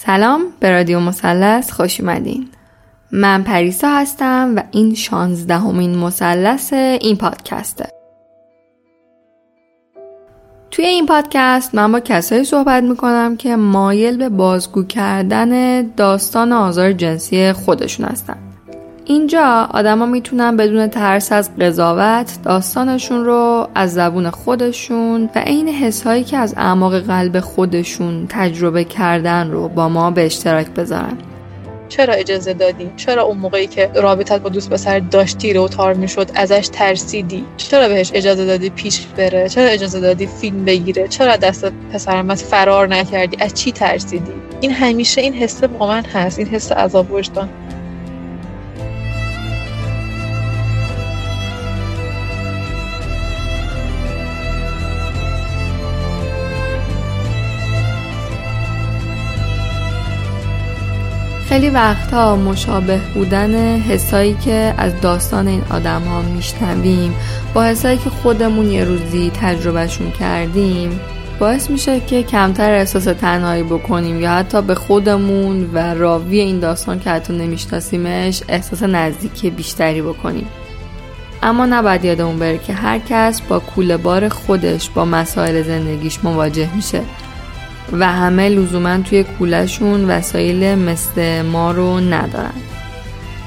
[0.00, 2.48] سلام به رادیو مثلث خوش اومدین.
[3.12, 7.88] من پریسا هستم و این شانزدهمین مثلث این پادکسته.
[10.70, 16.92] توی این پادکست من با کسایی صحبت می‌کنم که مایل به بازگو کردن داستان آزار
[16.92, 18.36] جنسی خودشون هستن.
[19.10, 26.24] اینجا آدما می‌تونن بدون ترس از قضاوت داستانشون رو از زبون خودشون و عین حسهایی
[26.24, 31.18] که از اعماق قلب خودشون تجربه کردن رو با ما به اشتراک بذارن.
[31.88, 35.94] چرا اجازه دادی چرا اون موقعی که رابطت با دوست پسر داشت تیره و تار
[35.94, 41.36] می‌شد ازش ترسیدی؟ چرا بهش اجازه دادی پیش بره؟ چرا اجازه دادی فیلم بگیره؟ چرا
[41.36, 46.48] دست پسرمت فرار نکردی؟ از چی ترسیدی؟ این همیشه این حسه با من هست این
[46.48, 47.48] حس عذاب وجدان.
[61.58, 67.14] خیلی وقتها مشابه بودن حسایی که از داستان این آدم ها میشنویم.
[67.54, 71.00] با حسایی که خودمون یه روزی تجربهشون کردیم
[71.38, 77.00] باعث میشه که کمتر احساس تنهایی بکنیم یا حتی به خودمون و راوی این داستان
[77.00, 80.46] که حتی نمیشناسیمش احساس نزدیکی بیشتری بکنیم.
[81.42, 86.68] اما نباید یادمون بره که هر کس با کوله بار خودش با مسائل زندگیش مواجه
[86.76, 87.00] میشه.
[87.92, 92.54] و همه لزوما توی کولشون وسایل مثل ما رو ندارن.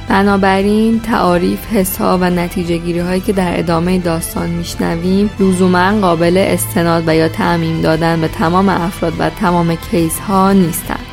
[0.09, 7.03] بنابراین تعاریف حسها و نتیجه گیری هایی که در ادامه داستان میشنویم لزوما قابل استناد
[7.07, 11.10] و یا تعمیم دادن به تمام افراد و تمام کیس ها نیستند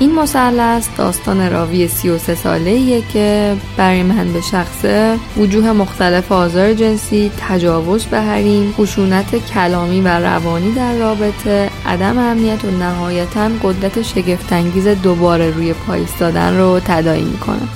[0.00, 6.74] این مثلث داستان راوی 33 ساله ایه که برای من به شخصه وجوه مختلف آزار
[6.74, 14.02] جنسی، تجاوز به حریم، خشونت کلامی و روانی در رابطه، عدم امنیت و نهایتا قدرت
[14.02, 17.68] شگفتانگیز دوباره روی پای ایستادن رو تداعی می‌کنه.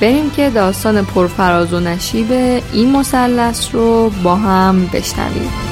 [0.00, 2.32] بریم که داستان پرفراز و نشیب
[2.72, 5.65] این مثلث رو با هم بشنویم.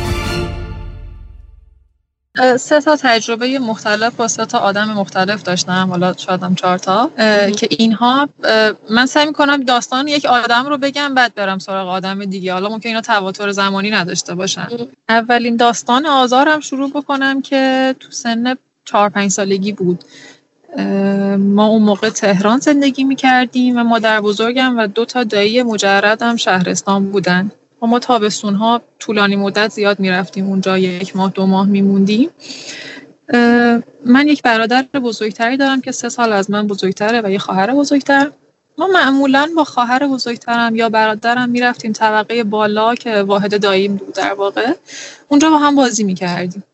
[2.58, 7.10] سه تا تجربه مختلف با سه تا آدم مختلف داشتم حالا شاید هم چهار تا.
[7.56, 8.28] که اینها
[8.90, 12.52] من سعی می‌کنم داستان یک آدم رو بگم بعد برم سراغ آدم دیگه.
[12.52, 14.68] حالا ممکن اینا تواتر زمانی نداشته باشن.
[15.08, 20.04] اولین داستان آزارم شروع بکنم که تو سن چهار پنج سالگی بود.
[21.38, 27.10] ما اون موقع تهران زندگی می‌کردیم و مادر بزرگم و دو تا دایی مجردم شهرستان
[27.10, 27.50] بودن.
[27.82, 30.46] ما تابستون ها طولانی مدت زیاد می‌رفتیم.
[30.46, 32.30] اونجا یک ماه دو ماه میموندیم.
[34.06, 38.30] من یک برادر بزرگتری دارم که سه سال از من بزرگتره و یه خواهر بزرگتر.
[38.78, 44.34] ما معمولا با خواهر بزرگترم یا برادرم می‌رفتیم طبقه بالا که واحد داییم بود در
[44.34, 44.72] واقع.
[45.28, 46.64] اونجا با هم بازی می‌کردیم.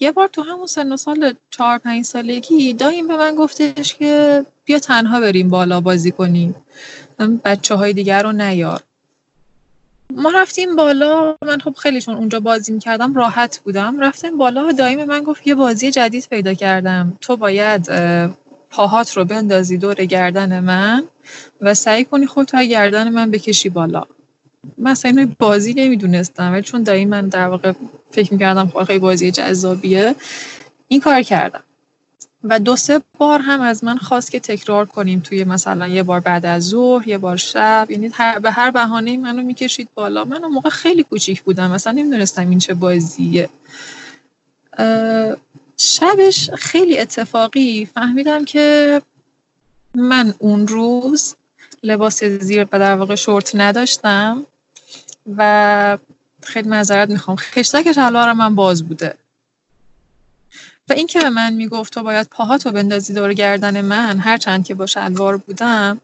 [0.00, 4.46] یه بار تو همون سن و سال چهار پنج سالگی داییم به من گفتش که
[4.64, 6.54] بیا تنها بریم بالا بازی کنیم.
[7.44, 8.82] بچه های دیگر رو نیار.
[10.16, 14.00] ما رفتیم بالا من خب خیلیشون اونجا بازی می‌کردم راحت بودم.
[14.00, 17.18] رفتیم بالا دایم من گفت یه بازی جدید پیدا کردم.
[17.20, 17.90] تو باید
[18.70, 21.04] پاهات رو بندازی دور گردن من
[21.60, 24.02] و سعی کنی خودت از گردن من بکشی بالا.
[24.78, 27.72] مثلا اینو بازی نمی‌دونستم ولی چون دایی من در واقع
[28.10, 30.14] فکر می‌کردم خیلی بازی جذابیه
[30.88, 31.62] این کار کردم.
[32.48, 36.20] و دو سه بار هم از من خواست که تکرار کنیم توی مثلا یه بار
[36.20, 37.86] بعد از ظهر یه بار شب.
[37.90, 38.08] یعنی
[38.42, 40.24] به هر بهانه منو می‌کشید بالا.
[40.24, 41.70] من اون موقع خیلی کوچیک بودم.
[41.70, 43.48] مثلا نمی‌دونستم این چه بازیه.
[45.76, 49.02] شبش خیلی اتفاقی فهمیدم که
[49.94, 51.34] من اون روز
[51.82, 54.46] لباس زیر و در واقع شورت نداشتم
[55.36, 55.98] و
[56.42, 57.36] خیلی معذرت می‌خوام.
[57.36, 59.18] خشتک شلوار من باز بوده.
[60.88, 64.74] و این که به من می‌گفت تو باید پاهاتو بندازی دور گردن من هرچند که
[64.74, 66.00] با شلوار بودم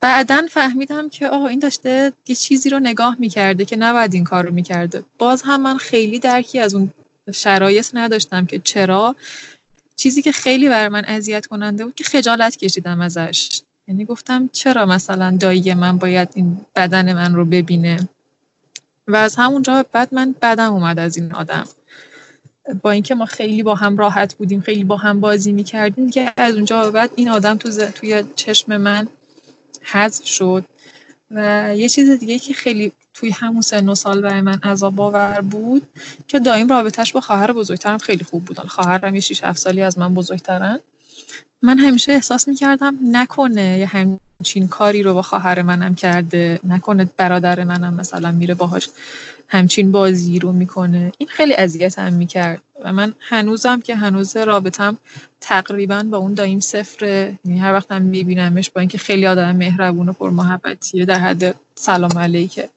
[0.00, 4.44] بعدا فهمیدم که آه این داشته یه چیزی رو نگاه می‌کرده که نباید این کار
[4.44, 5.04] رو می‌کرده.
[5.18, 6.92] باز هم من خیلی درکی از اون
[7.34, 9.16] شرایط نداشتم که چرا.
[9.96, 13.62] چیزی که خیلی بر من اذیت کننده بود که خجالت کشیدم ازش.
[13.88, 18.08] یعنی گفتم چرا مثلا دایی من باید این بدن من رو ببینه؟
[19.08, 21.64] و از همونجا بعد من بدم اومد از این آدم.
[22.82, 26.54] با اینکه ما خیلی با هم راحت بودیم خیلی با هم بازی می‌کردیم که از
[26.54, 29.08] اونجا بعد این آدم تو توی چشم من
[29.82, 30.64] حذف شد.
[31.30, 35.40] و یه چیز دیگه که خیلی توی همون سن و سال برای من عذاب آور
[35.40, 35.82] بود
[36.28, 38.58] که دایم رابطهش با خواهر بزرگترم خیلی خوب بود.
[38.58, 40.80] خواهرم یه 6 7 سالی از من بزرگترن.
[41.62, 47.64] من همیشه احساس می‌کردم نکنه یه همچین کاری رو با خواهر منم کرده نکنه برادر
[47.64, 48.88] منم مثلا میره باهاش
[49.48, 51.12] همچین بازی رو می‌کنه.
[51.18, 54.98] این خیلی اذیتم می‌کرد و من هنوزم که هنوز رابطم
[55.40, 57.06] تقریبا با اون دایم صفر
[57.44, 62.68] یعنی هر وقتم میبینمش با اینکه خیلی آدم مهربون و پرمحبتیه در حد سلام علیکه.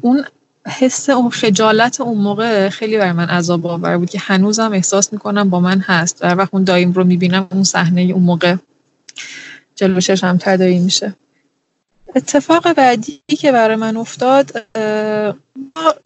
[0.00, 0.24] اون
[0.66, 5.50] حس اون خجالت اون موقع خیلی بر من عذاب آور بود که هنوزم احساس می‌کنم
[5.50, 6.20] با من هست.
[6.20, 8.56] در وقت اون دایم رو می‌بینم اون صحنه اون موقع
[9.76, 11.14] جلو چشم تدایی میشه.
[12.16, 14.66] اتفاق بعدی که برای من افتاد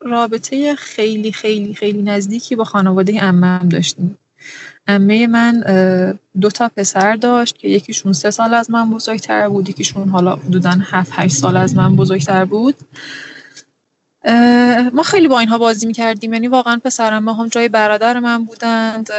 [0.00, 4.18] رابطه خیلی خیلی خیلی نزدیکی با خانواده امم داشتیم.
[4.86, 5.60] امه من
[6.40, 10.70] دو تا پسر داشت که یکیشون سه سال از من بزرگتر بود یکیشون حالا حدودا
[10.70, 12.74] هفت هشت سال از من بزرگتر بود.
[14.92, 16.32] ما خیلی با اینها بازی می‌کردیم.
[16.32, 19.10] یعنی واقعا پسرم ما هم جای برادر من بودند.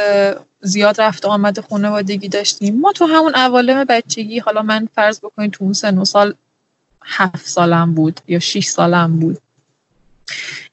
[0.60, 2.80] زیاد رفت آمد خانوادگی داشتیم.
[2.80, 6.34] ما تو همون عوالم بچگی حالا من فرض بکنید تو اون سن و سال
[7.04, 9.38] هفت سالم بود یا شیش سالم بود.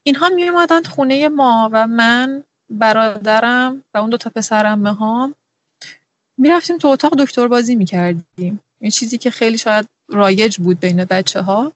[0.02, 5.34] اینها می اومدن خونه ما و من برادرم و اون دو تا پسرم هم.
[6.38, 8.60] می‌رفتیم تو اتاق دکتر بازی می‌کردیم.
[8.80, 11.72] این چیزی که خیلی شاید رایج بود بین بچه ها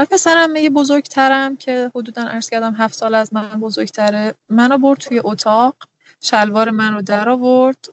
[0.00, 4.34] و پسرم یه بزرگترم که حدودا عرض کردم هفت سال از من بزرگتره.
[4.48, 5.74] منو برد توی اتاق
[6.22, 7.88] شلوار من رو در آورد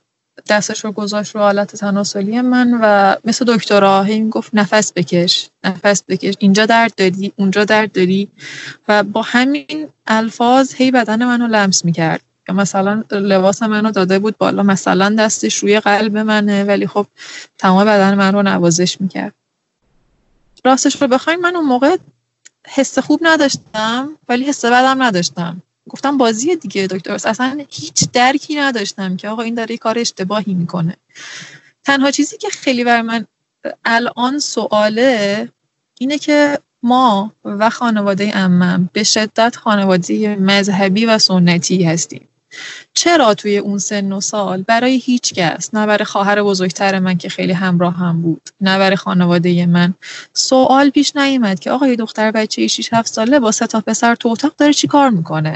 [0.49, 6.03] دستش رو گذاشت رو حالت تناسلی من و مثل دکترا هی گفت نفس بکش نفس
[6.07, 8.29] بکش اینجا درد داری اونجا درد داری.
[8.87, 12.21] و با همین الفاظ هی بدن منو لمس می‌کرد.
[12.49, 17.07] یا مثلا لباس منو داده بود بالا مثلا دستش روی قلب منه ولی خب
[17.57, 19.33] تمام بدن من رو نوازش می‌کرد.
[20.65, 21.97] راستش رو بخواین من اون موقع
[22.67, 25.61] حس خوب نداشتم ولی حس بدم نداشتم.
[25.89, 27.13] گفتم بازی دیگه دکتر.
[27.13, 30.97] اصلا هیچ درکی نداشتم که آقا این داره کار اشتباهی می‌کنه.
[31.83, 33.25] تنها چیزی که خیلی بر من
[33.85, 35.49] الان سواله
[35.99, 42.27] اینه که ما و خانواده امم به شدت خانواده مذهبی و سنتی هستیم.
[42.93, 45.73] چرا توی اون سن و سال؟ برای هیچ کس.
[45.73, 48.49] نه برای خواهر بزرگتر من که خیلی همراه هم بود.
[48.61, 49.93] نه برای خانواده من.
[50.33, 54.29] سوال پیش نیومد که آقای دختر بچه 6 7 ساله با سه تا پسر تو
[54.29, 55.55] اتاق داره چی کار می‌کنه؟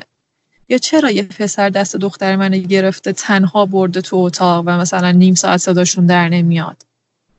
[0.69, 5.35] یا چرا یه پسر دست دختر من گرفته تنها برده تو اتاق و مثلا نیم
[5.35, 6.85] ساعت صداشون در نمیاد؟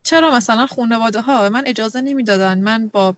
[0.02, 3.14] چرا مثلا خانواده ها من اجازه نمی‌دادن من با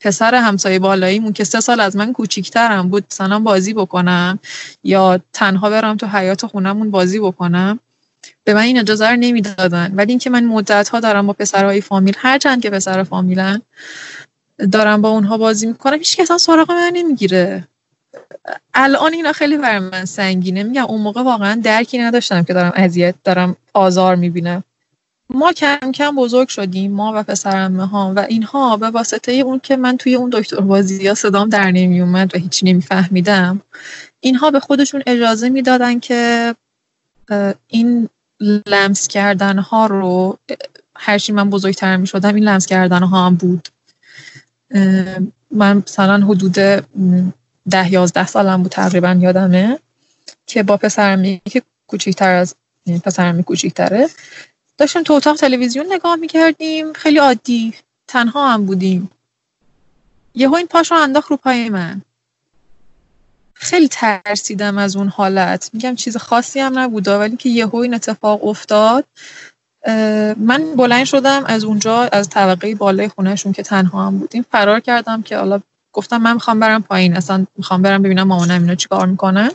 [0.00, 4.38] پسر همسایه بالاییمون که سه سال از من کوچیکترم بود مثلا بازی بکنم
[4.84, 7.80] یا تنها برم تو حیات خونمون بازی بکنم
[8.44, 9.92] به من این اجازه رو نمی‌دادن.
[9.94, 13.62] ولی اینکه من مدت ها دارم با پسرهای فامیل هر چند که پسر فامیلن
[14.72, 17.68] دارم با اونها بازی می‌کنم هیچ کس سراغ من نمی‌گیره.
[18.74, 20.62] الان اینا خیلی بر من سنگینه.
[20.62, 24.64] میگم اون موقع واقعا درکی نداشتم که دارم اذیت دارم آزار می‌بینم.
[25.30, 29.76] ما کم کم بزرگ شدیم ما و پسرمه ها و اینها به واسطه اون که
[29.76, 33.62] من توی اون دکتر بازی ها صدام در نمی اومد و هیچی نمیفهمیدم
[34.20, 36.54] اینها به خودشون اجازه می‌دادن که
[37.66, 38.08] این
[38.40, 40.38] لمس کردن ها رو
[40.96, 43.68] هرچی من بزرگتر می شدم این لمس کردن ها هم بود.
[45.50, 46.52] من مثلا حدود
[47.70, 49.78] ده یازده سالم بود تقریبا یادمه
[50.46, 52.54] که با پسرمی که کوچیکتر از
[53.04, 54.08] پسرمی کوچیکتره
[54.78, 56.92] داشتیم تو اتاق تلویزیون نگاه می‌کردیم.
[56.92, 57.74] خیلی عادی.
[58.08, 59.10] تنها هم بودیم.
[60.34, 62.02] یهو این پاش رو انداخت رو پای من.
[63.54, 65.70] خیلی ترسیدم از اون حالت.
[65.72, 67.18] میگم چیز خاصی هم نبوده.
[67.18, 69.04] ولی که یهو این اتفاق افتاد
[70.36, 74.46] من بلند شدم از اونجا از طبقه بالای خونهشون که تنها هم بودیم.
[74.52, 75.60] فرار کردم که حالا
[75.92, 77.16] گفتم من می‌خوام برم پایین.
[77.16, 79.50] اصلا می‌خوام برم ببینم مامانم اینا چیکار می‌کنن.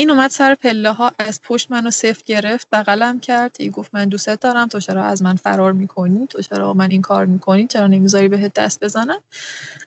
[0.00, 4.08] این اومد سر پله ها از پشت منو صفر گرفت بغلم کرد ای گفت من
[4.08, 7.86] دوست دارم تو چرا از من فرار می‌کنی؟ تو چرا من این کار می‌کنی؟ چرا
[7.86, 9.20] نمی‌ذاری بهت دست بزنم؟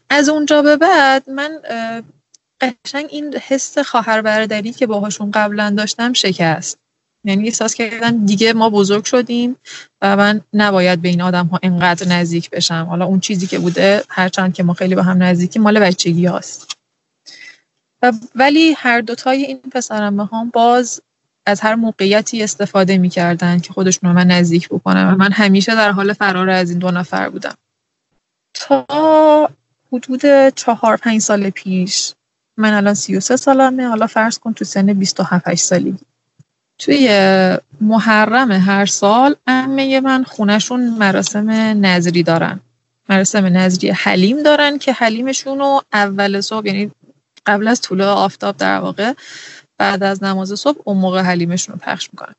[0.10, 1.50] از اونجا به بعد من
[2.62, 6.80] قشنگ این حس خواهر برادری که باهاشون قبلا داشتم شکست.
[7.24, 9.56] یعنی احساس کردم دیگه ما بزرگ شدیم
[10.02, 12.88] و من نباید به این آدم ها انقدر نزدیک بشم.
[12.90, 16.78] حالا اون چیزی که بوده هرچند که ما خیلی به هم نزدیکی مال بچگی هاست
[18.36, 21.02] ولی هر دوتای این پسرمه ها باز
[21.46, 25.92] از هر موقعیتی استفاده می‌کردن که خودشون رو من نزدیک بکنم و من همیشه در
[25.92, 27.56] حال فرار از این دو نفر بودم.
[28.54, 28.86] تا
[29.94, 32.14] حدود چهار پنج سال پیش
[32.58, 36.06] من الان 33 سالمه حالا فرض کن تو سن 27 سالگی
[36.80, 37.10] توی
[37.82, 41.50] محرم هر سال امه من خونشون مراسم
[41.86, 42.60] نظری دارن.
[43.10, 46.92] مراسم نظری حلیم دارن که حلیمشون رو اول صبح یعنی
[47.46, 49.14] قبل از طلوع آفتاب در واقع
[49.78, 52.36] بعد از نماز صبح اون موقع حلیمشون رو پخش می‌کنن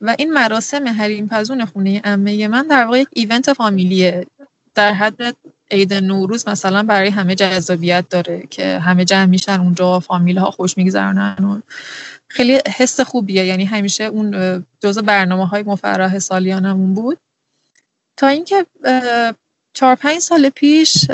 [0.00, 4.26] و این مراسم حلیم پزون خونه امه من در واقع یک ایونت فامیلیه.
[4.74, 5.36] در حد
[5.70, 10.76] عید نوروز مثلا برای همه جذابیت داره که همه جمع میشن اونجا فامیل ها خوش
[10.76, 11.60] میگذرنن و
[12.28, 13.44] خیلی حس خوبیه.
[13.44, 17.18] یعنی همیشه اون جزء برنامه های مفرح سالیانمون بود.
[18.16, 18.66] تا اینکه
[19.72, 21.06] چهار پنج سال پیش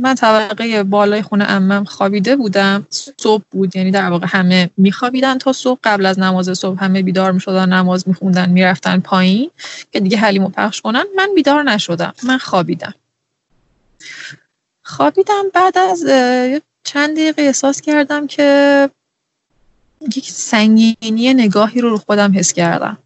[0.00, 2.86] من طبقه بالای خونه امم خوابیده بودم
[3.20, 5.80] صبح بود یعنی در واقع همه میخوابیدن تا صبح.
[5.84, 9.50] قبل از نماز صبح همه بیدار می‌شدن نماز میخوندن می‌رفتن پایین.
[9.92, 12.94] که دیگه حلیمو پخش کنن من بیدار نشدم من خوابیدم.
[14.82, 16.04] خوابیدم بعد از
[16.84, 18.90] چند دقیقه احساس کردم که
[20.16, 22.98] یک سنگینی نگاهی رو رو خودم حس کردم.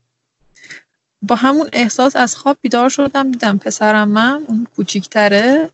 [1.23, 5.71] با همون احساس از خواب بیدار شدم دیدم پسرم من اون کوچیکتره.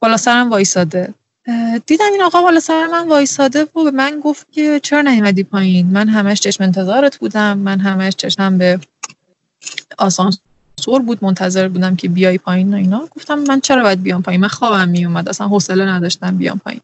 [0.00, 1.14] بالا سرم وایساده.
[1.86, 5.86] دیدم این آقا بالا سر من وایساده و به من گفت که چرا نیومدی پایین؟
[5.86, 7.58] من همش چشم انتظارت بودم.
[7.58, 8.80] من همش چشم به
[9.98, 11.24] آسانسور بود.
[11.24, 13.08] منتظر بودم که بیای پایین و اینا.
[13.16, 15.28] گفتم من چرا باید بیام پایین؟ من خوابم میومد.
[15.28, 16.80] اصلا حوصله نداشتم بیام پایین.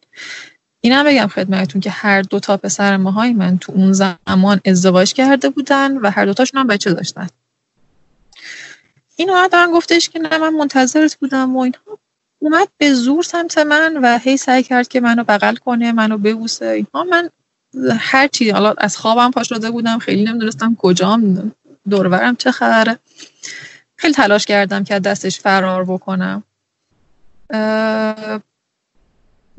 [0.81, 5.49] اینم بگم خدمتتون که هر دو تا پسر ماهای من تو اون زمان ازدواج کرده
[5.49, 7.27] بودن و هر دوتاشون هم بچه داشتن.
[9.15, 11.97] این من گفتش که نه من منتظرت بودم و اینها.
[12.39, 16.65] اومد به زور سمت من و هی سعی کرد که منو بغل کنه منو ببوسه
[16.65, 17.03] اینها.
[17.03, 17.29] من
[17.97, 21.51] هر چی حالا از خوابم پا شده بودم خیلی نمی‌دونستم کجام
[21.89, 22.99] دورورم چه خبره.
[23.95, 26.43] خیلی تلاش کردم که دستش فرار بکنم.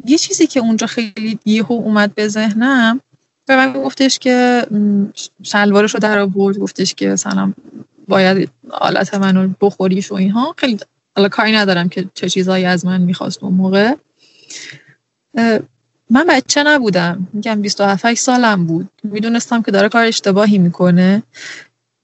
[0.05, 3.01] یه چیزی که اونجا خیلی یهو اومد به ذهنم
[3.47, 4.67] به من گفتش که
[5.43, 7.53] شلوارش رو در آورد گفتش که مثلا
[8.09, 10.55] باید آلت منو بخوریش و اینها.
[10.59, 10.79] خیلی
[11.19, 13.95] حالا کاری ندارم که چه چیزهایی از من می‌خواست اون موقع.
[16.11, 17.29] من بچه نبودم.
[17.33, 18.89] میگم 27 سالم بود.
[19.05, 21.23] می‌دونستم که داره کار اشتباهی می‌کنه.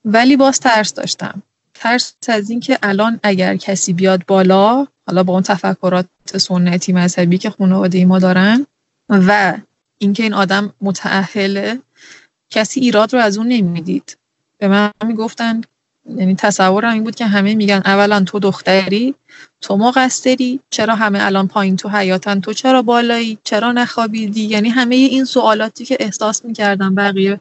[0.05, 1.43] ولی باز ترس داشتم.
[1.75, 7.51] ترس از اینکه الان اگر کسی بیاد بالا حالا با اون تفکرات سنتی مذهبی که
[7.51, 8.67] خانواده ما دارن
[9.09, 9.57] و
[9.99, 11.81] اینکه این آدم متأهله
[12.51, 14.19] کسی ایراد رو از اون نمی‌دید.
[14.59, 15.61] به من می‌گفتن
[16.17, 19.15] یعنی تصورم این بود که همه میگن اولا تو دختری
[19.61, 24.95] تو مقصری چرا همه الان پایین تو حیاتن؟ تو چرا بالایی؟ چرا نخوابیدی؟ یعنی همه
[24.95, 27.41] این سوالاتی که احساس می‌کردم بقیه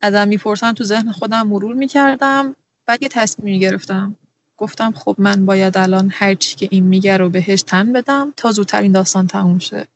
[0.00, 2.56] ازم می‌پرسن تو ذهن خودم مرور می‌کردم.
[2.86, 4.16] بعد یه تصمیم گرفتم.
[4.56, 8.52] گفتم خب من باید الان هر چی که این میگه رو بهش تن بدم تا
[8.52, 9.86] زودتر این داستان تموم شه.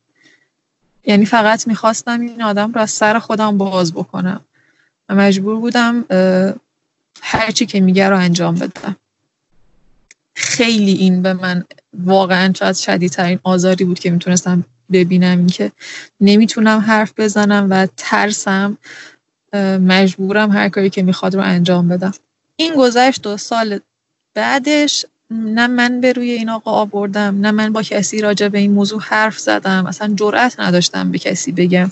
[1.06, 4.40] یعنی فقط می‌خواستم این آدم رو سر خودم باز بکنم.
[5.08, 6.04] و مجبور بودم
[7.22, 8.96] هر چی که میگه رو انجام بدم.
[10.34, 15.72] خیلی این به من واقعا شاید شدیدترین آزاری بود که می‌تونستم ببینم این که
[16.20, 18.78] نمی‌تونم حرف بزنم و ترسم
[19.80, 22.12] مجبورم هر کاری که می‌خواد رو انجام بدم.
[22.56, 23.80] این گذشت دو سال
[24.34, 28.72] بعدش نه من به روی این آقا آوردم نه من با کسی راجع به این
[28.72, 29.86] موضوع حرف زدم.
[29.86, 31.90] اصلا جرأت نداشتم به کسی بگم.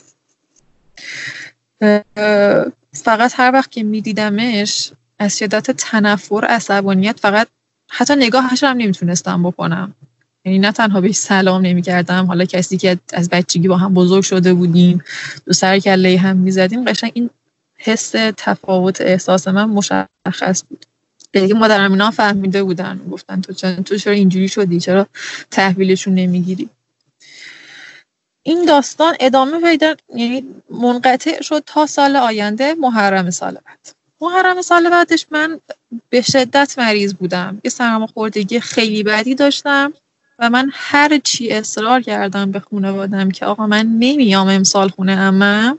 [2.93, 4.93] فقط هر وقت که میدیدمش
[5.25, 7.49] از شدت تنفر عصبانیت فقط
[7.91, 9.95] حتی نگاهش هم نمی‌تونستم بکنم.
[10.45, 14.55] یعنی نه تنها بهش سلام نمی‌کردم حالا کسی که از بچگی با هم بزرگ شده
[14.55, 15.05] بودیم
[15.47, 17.31] دو سر کله هم می‌زدیم قشنگ این
[17.77, 20.87] حس تفاوت احساس من مشخص بود.
[21.33, 25.07] دیگه مادرم اینا فهمیده بودن گفتن تو چرا تو چرا اینجوری شدی؟ چرا
[25.51, 26.69] تحویلشون نمی‌گیری؟
[28.43, 34.04] این داستان ادامه پیدا یعنی منقطع شد تا سال آینده محرم سال بعد.
[34.21, 35.61] محرم سال بعدش من
[36.09, 37.61] به شدت مریض بودم.
[37.65, 39.93] یه سرماخوردگی خیلی بدی داشتم
[40.39, 45.79] و من هر چی اصرار کردم به خانوادم که آقا من نمیام امسال خونه امم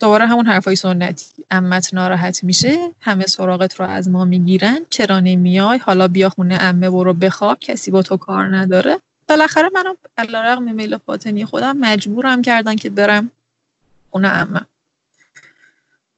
[0.00, 1.26] دوباره همون حرفای سنتی.
[1.50, 4.78] امت ناراحت میشه همه سراغت رو از ما می‌گیرن.
[4.90, 9.00] چرا نمیای؟ حالا بیا خونه امه برو بخواب کسی با تو کار نداره.
[9.28, 13.30] بالاخره منم علیرغم میل فاطنی خودم مجبورم کردن که برم
[14.10, 14.60] خونه امه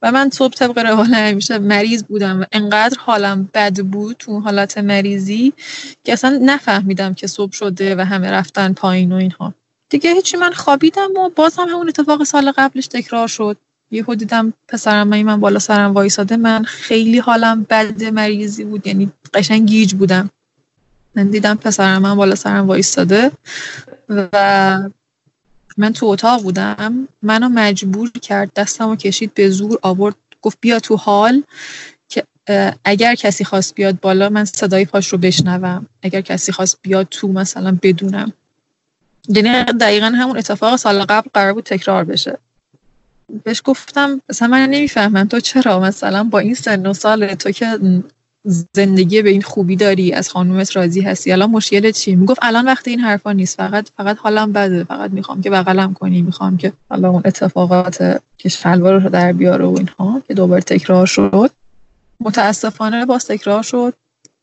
[0.01, 4.77] و من صبح طبق روال همیشه مریض بودم و انقدر حالم بد بود تو حالت
[4.77, 5.53] مریضی
[6.03, 9.53] که اصلا نفهمیدم که صبح شده و همه رفتن پایین و اینها.
[9.89, 13.57] دیگه هیچی من خوابیدم و باز هم همون اتفاق سال قبلش تکرار شد.
[13.91, 19.11] یهو دیدم پسرم من, من بالا سرم وایساده من خیلی حالم بد مریضی بود یعنی
[19.33, 20.29] قشنگ گیج بودم.
[21.15, 23.31] من دیدم پسرم من بالا سرم وایساده
[24.09, 24.89] و
[25.77, 30.95] من تو اتاق بودم منو مجبور کرد دستمو کشید به زور آورد گفت بیا تو
[30.95, 31.43] حال
[32.09, 32.23] که
[32.83, 35.85] اگر کسی خواست بیاد بالا من صدای پاش رو بشنوم.
[36.01, 38.33] اگر کسی خواست بیاد تو مثلا بدونم.
[39.29, 42.37] یعنی دقیقا همون اتفاق سال قبل قرار بود تکرار بشه.
[43.43, 47.79] بهش گفتم مثلا من نمی‌فهمم تو چرا مثلا با این سن و سال تو که
[48.75, 52.87] زندگی به این خوبی داری؟ از خانومت راضی هستی؟ الان مشکل چی می‌گفت الان وقت
[52.87, 53.57] این حرفا نیست.
[53.57, 54.83] فقط فقط حالم بده.
[54.83, 56.21] فقط می‌خوام که بغلم کنی.
[56.21, 61.05] می‌خوام که حالا اون اتفاقات که شلوار رو در بیاره و اینها که دوباره تکرار
[61.05, 61.51] شد.
[62.19, 63.93] متاسفانه باز تکرار شد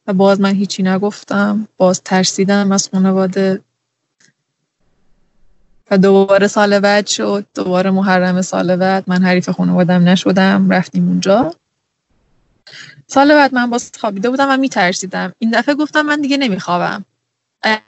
[0.06, 1.68] و باز من هیچی نگفتم.
[1.76, 3.60] باز ترسیدم از خانواده.
[5.90, 7.46] و دوباره سال بعد شد.
[7.54, 9.04] دوباره محرم سال بعد.
[9.06, 10.70] من حریف خانوادم نشدم.
[10.70, 11.54] رفتیم اونجا.
[13.06, 15.34] سال بعد من باز خوابیده بودم و میترسیدم.
[15.38, 17.04] این دفعه گفتم من دیگه نمیخوابم.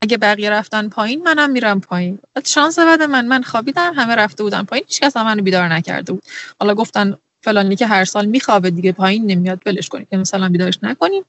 [0.03, 2.19] اگه بقیه رفتن پایین منم میرم پایین.
[2.45, 6.23] شانس بعد من من خوابیدم همه رفته بودن پایین هیچ کس منو بیدار نکرده بود.
[6.61, 10.09] حالا گفتن فلانی که هر سال میخوابه دیگه پایین نمیاد ولش کنید.
[10.11, 11.25] که مثلا بیدارش نکنیم.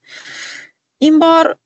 [0.98, 1.58] این بار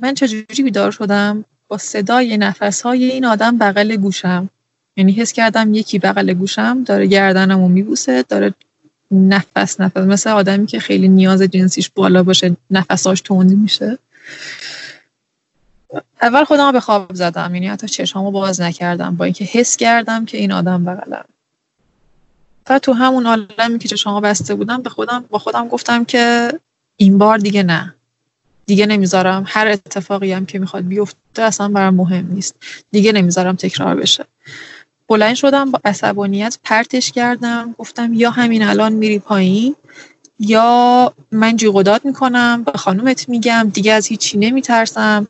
[0.00, 4.50] من چجوری بیدار شدم؟ با صدای نفس های این آدم بغل گوشم.
[4.96, 8.54] یعنی حس کردم یکی بغل گوشم داره گردنمو میبوسه داره
[9.10, 9.96] نفس نفس.
[9.96, 13.98] مثل آدمی که خیلی نیاز جنسیش بالا باشه نفساش تند میشه.
[16.22, 17.54] اول خودم به خواب زدم.
[17.54, 19.16] یعنی حتی چشمامو باز نکردم.
[19.16, 21.24] با اینکه حس کردم که این آدم بغلم.
[22.70, 26.52] و تو همون عالمی که چشمامو بسته بودم به خودم با خودم گفتم که
[26.96, 27.94] این بار دیگه نه.
[28.66, 29.44] دیگه نمی‌ذارم.
[29.46, 32.56] هر اتفاقی هم که می‌خواد بیفته اصلا برام مهم نیست.
[32.90, 34.24] دیگه نمی‌ذارم تکرار بشه.
[35.10, 37.74] بلند شدم با عصبانیت پرتش کردم.
[37.78, 39.76] گفتم یا همین الان میری پایین
[40.40, 45.26] یا من جیغ می‌کنم به خانومت میگم دیگه از هیچی نمیترسم.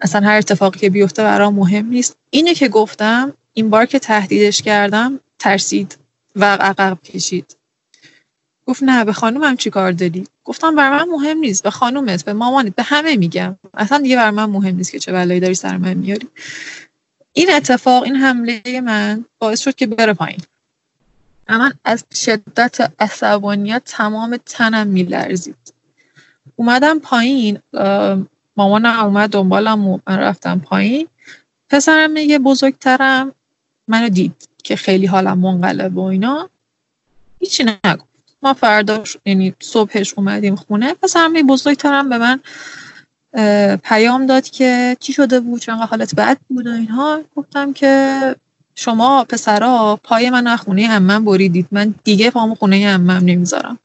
[0.00, 2.16] اصلا هر اتفاقی که بیفته برام مهم نیست.
[2.30, 5.98] اینه که گفتم این بار که تهدیدش کردم ترسید
[6.36, 7.56] و عقب کشید.
[8.66, 12.32] گفت نه به خانومم چی کار داری؟ گفتم بر من مهم نیست به خانومت به
[12.32, 13.56] مامانت به همه میگم.
[13.74, 16.28] اصلا دیگه بر من مهم نیست که چه بلایی داری سر من میاری.
[17.38, 20.40] این اتفاق این حمله من باعث شد که بره پایین.
[21.48, 25.74] من از شدت عصبانیت تمام تنم میلرزید.
[26.56, 27.58] اومدم پایین
[28.56, 31.08] مامانم اومد دنبالم و من رفتم پایین.
[31.70, 33.32] پسرم یه بزرگترم
[33.88, 36.50] منو دید که خیلی حالم منقلب و اینا.
[37.38, 38.08] هیچی نگفت.
[38.42, 40.94] ما فرداش یعنی صبحش اومدیم خونه.
[40.94, 42.40] پسرم بزرگترم به من
[43.82, 47.20] پیام داد که چی شده بود چون حالت بد بود و اینها.
[47.36, 48.36] گفتم که
[48.74, 51.66] شما پسرا پای من خونه امم بریدید.
[51.72, 53.78] من دیگه پامو خونه امم نمی‌ذارم.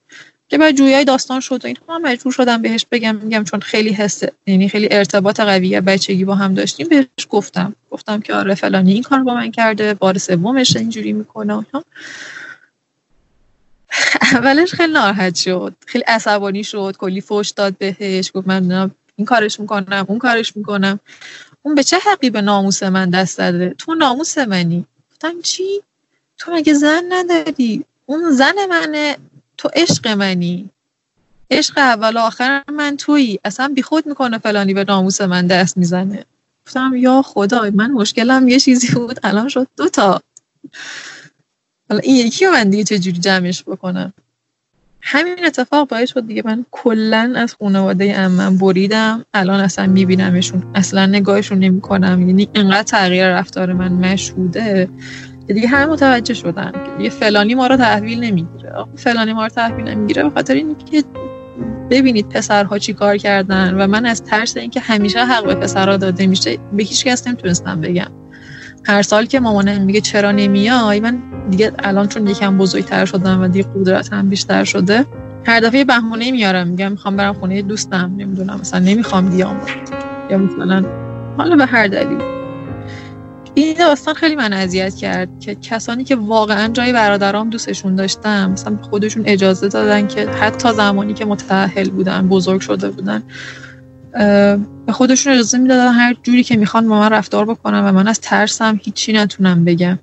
[0.49, 1.99] که بعد جویای داستان شد و اینها.
[1.99, 6.53] مجبور شدم بهش بگم میگم چون خیلی حس یعنی خیلی ارتباط قویه بچگی با هم
[6.53, 7.75] داشتیم بهش گفتم.
[7.91, 11.65] گفتم که آره فلانی این کار با من کرده بار سومش اینجوری می‌کنه
[14.21, 15.73] اولش خیلی ناراحت شد.
[15.87, 16.95] خیلی عصبانی شد.
[16.99, 18.31] کلی فوش داد بهش.
[18.35, 20.99] گفت من این کارش می‌کنم اون کارش می‌کنم.
[21.61, 24.85] اون به چه حقی به ناموس من دست داده؟ تو ناموس منی.
[25.11, 25.81] گفتم چی؟
[26.37, 29.17] تو مگه زن نداری؟ اون زن منه
[29.57, 30.69] تو عشق منی.
[31.51, 33.39] عشق اول آخر من تویی.
[33.43, 36.25] اصلا بیخود می‌کنه فلانی به ناموس من دست می‌زنه.
[36.65, 40.21] گفتم یا خدا من مشکلم یه چیزی بود الان شد دوتا
[41.89, 44.13] حالا این یکی من دیگه چجوری جمعش بکنم؟
[45.01, 49.25] همین اتفاق باعث شد دیگه من کلا از خانواده امم بریدم.
[49.33, 50.63] الان اصلا میبینمشون.
[50.75, 52.27] اصلا نگاهشون نمی‌کنم.
[52.27, 54.89] یعنی اینقدر تغییر رفتار من مشهوده.
[55.47, 56.71] دیگه همه متوجه شدن.
[56.97, 58.73] دیگه فلانی ما رو تحویل نمی‌گیره.
[58.95, 61.03] فلانی ما رو تحویل نمی‌گیره به خاطر اینکه
[61.89, 66.27] ببینید پسرها چی کار کردن و من از ترس اینکه همیشه حق به پسرها داده
[66.27, 68.11] میشه به هیچ کس نمی‌تونستم بگم.
[68.83, 73.47] هر سال که مامانم میگه چرا نمیای من دیگه الان چون یکم بزرگتر شدم و
[73.47, 75.05] دیگه قدرتم بیشتر شده
[75.45, 79.61] هر دفعه بهونه میارم میگم می‌خوام برم خونه دوستم نمی‌دونم مثلا نمی‌خوام بیام
[80.29, 80.85] یا مثلا
[81.37, 82.21] حالا به هر دلیل
[83.53, 88.77] این داستان خیلی من اذیت کرد که کسانی که واقعا جای برادرام دوستشون داشتم مثلا
[88.81, 93.23] خودشون اجازه دادن که حتی زمانی که متأهل بودن بزرگ شده بودن
[94.85, 98.19] به خودشون اجازه می‌دادن هر جوری که می‌خوان با من رفتار بکنم و من از
[98.19, 99.99] ترسم هیچی نتونم بگم.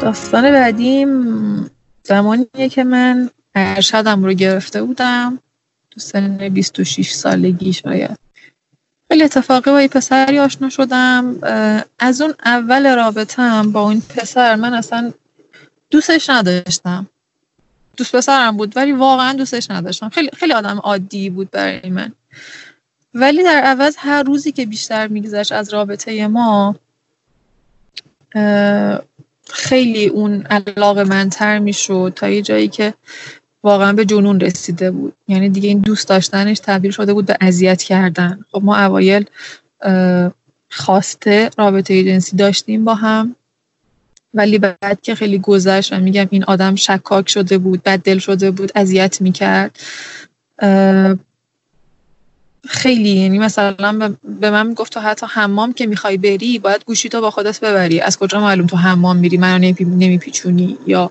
[0.00, 1.70] داستان بعدیم
[2.04, 5.38] زمانیه که من ارشدم رو گرفته بودم.
[5.90, 8.27] تو سن 26 سالگی شاید
[9.08, 11.36] خیلی اتفاقی با یه پسری آشنا شدم.
[11.98, 15.12] از اون اول رابطم با اون پسر من اصلا
[15.90, 17.08] دوستش نداشتم.
[17.96, 20.08] دوست پسرم بود ولی واقعا دوستش نداشتم.
[20.08, 22.12] خیلی خیلی آدم عادی بود برای من.
[23.14, 26.76] ولی در عوض هر روزی که بیشتر میگذشت از رابطه ما
[29.50, 32.12] خیلی اون علاقه منتر می‌شد.
[32.16, 32.94] تا یه جایی که
[33.62, 35.14] واقعا به جنون رسیده بود.
[35.28, 38.44] یعنی دیگه این دوست داشتنش تبدیل شده بود به اذیت کردن.
[38.52, 39.24] خب ما اوایل
[40.70, 43.36] خواسته رابطه جنسی داشتیم با هم.
[44.34, 48.50] ولی بعد که خیلی گذشت و میگم این آدم شکاک شده بود بد دل شده
[48.50, 49.78] بود اذیت می‌کرد.
[52.68, 57.20] خیلی یعنی مثلا به من گفت تو حتی حمام که می‌خوای بری باید گوشی تو
[57.20, 58.00] با خودت ببری.
[58.00, 61.10] از کجا معلوم تو حمام میری؟ منو نمیپیچونی؟ یا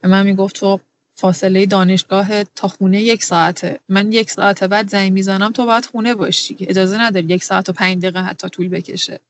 [0.00, 0.80] به من می‌گفت تو
[1.20, 3.80] فاصله دانشگاه تا خونه یک ساعته.
[3.88, 7.72] من یک ساعت بعد زنگ می‌زنم تو باید خونه باشی اجازه نداری یک ساعت و
[7.72, 9.20] پنج دقیقه حتی طول بکشه.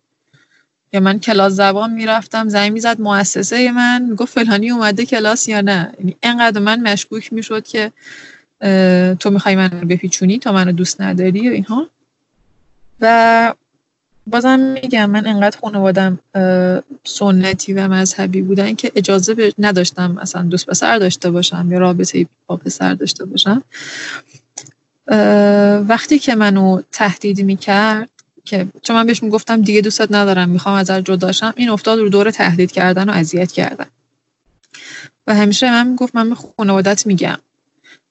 [0.92, 5.94] یا من کلاس زبان می‌رفتم زنگ می‌زد مؤسسه من می‌گفت فلانی اومده کلاس یا نه.
[5.98, 7.92] یعنی انقدر من مشکوک می‌شد که
[9.20, 11.90] تو می‌خوای منو بپیچونی تا منو دوست نداری و اینها.
[13.00, 13.54] و
[14.30, 16.18] بازم میگم من انقدر خانوادم
[17.04, 22.56] سنتی و مذهبی بودن که اجازه نداشتم مثلا دوست پسر داشته باشم یا رابطه با
[22.56, 23.62] پسر داشته باشم.
[25.88, 28.10] وقتی که منو تهدید می‌کرد
[28.44, 32.30] که چون من بهش می‌گفتم دیگه دوستت ندارم می‌خوام ازت جداشم این افتاد رو دور
[32.30, 33.86] تهدید کردن و اذیت کردن.
[35.26, 37.38] و همیشه من می‌گفت من به خانوادت میگم.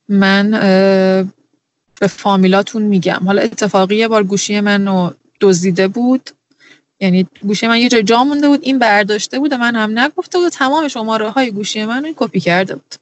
[0.10, 0.52] من
[2.00, 3.20] به فامیلاتون میگم.
[3.26, 6.30] حالا اتفاقی یه بار گوشی منو دزدیده بود.
[7.00, 10.38] یعنی گوشی من یه جای جا مونده بود این برداشته بود و من هم نگفته
[10.38, 12.96] بود تمام شماره های گوشی من رو کپی کرده بود.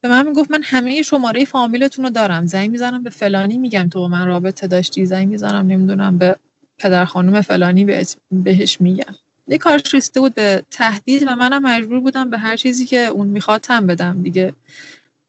[0.00, 2.46] به من می‌گفت من همه شماره فامیلتون رو دارم.
[2.46, 6.36] زنگ می‌زنم به فلانی میگم تو من رابطه داشتی؟ زنگ می‌زنم نمی‌دونم به
[6.78, 7.84] پدر خانم فلانی
[8.30, 9.14] بهش میگم.
[9.48, 13.26] یه کارش رسیده بود به تهدید و منم مجبور بودم به هر چیزی که اون
[13.26, 14.54] می‌خواد تم بدم دیگه.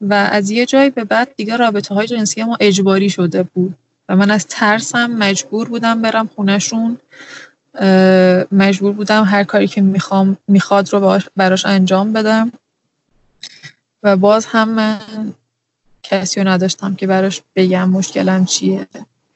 [0.02, 3.76] و از یه جایی به بعد دیگه رابطه های جنسی ما اجباری شده بود.
[4.10, 6.98] و من از ترسم مجبور بودم برم خونشون
[8.52, 12.52] مجبور بودم هر کاری که می‌خوام می‌خواد رو براش انجام بدم.
[14.04, 15.34] و باز هم من
[16.04, 18.88] کسی رو نداشتم که براش بگم مشکلم چیه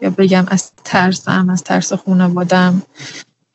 [0.01, 2.81] یا بگم از ترسم از ترس خانوادم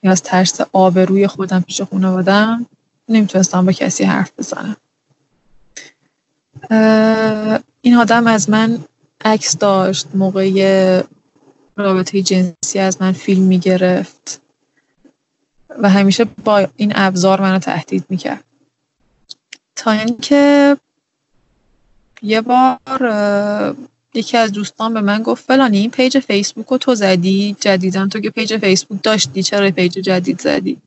[0.03, 2.67] یا از ترس آبروی خودم پیش خانوادم
[3.09, 4.77] نمی‌تونستم با کسی حرف بزنم.
[7.81, 8.79] این آدم از من
[9.29, 11.03] عکس داشت موقع
[11.77, 14.41] رابطه جنسی از من فیلم می‌گرفت
[15.79, 18.45] و همیشه با این ابزار منو تهدید می‌کرد.
[19.77, 20.77] تا اینکه
[22.23, 23.77] یه بار
[24.15, 28.21] یکی از دوستان به من گفت فلانی این page فیسبوک رو تو زدی؟ جدیداً تو
[28.21, 30.83] که page فیسبوک داشتی چرا page جدید زدی؟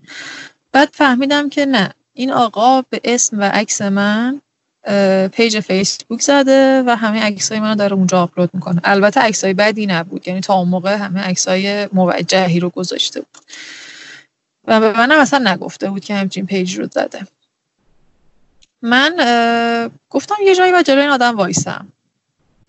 [0.71, 1.93] بعد فهمیدم که نه.
[2.13, 4.41] این آقا به اسم و عکس من
[5.31, 8.81] page فیسبوک زده و همه عکسای منو داره اونجا آپلود می‌کنه.
[8.83, 13.45] البته عکسای بدی نبود یعنی تا اون موقع همه عکسای موجهی رو گذاشته بود.
[14.67, 17.27] و به منم اصلا نگفته بود که همچین page رو زده.
[18.81, 19.15] من
[20.09, 21.87] گفتم یه جایی با جلوی این آدم وایسم.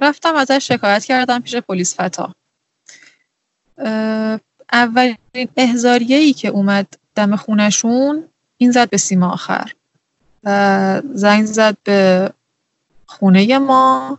[0.01, 2.35] رفتم ازش شکایت کردم پیش پلیس فتا.
[4.73, 5.17] اولین
[5.57, 9.73] احزاریه ای که اومد دم خونشون این زد به سیما آخر.
[11.15, 12.31] زنگ زد به
[13.07, 14.19] خونه ما.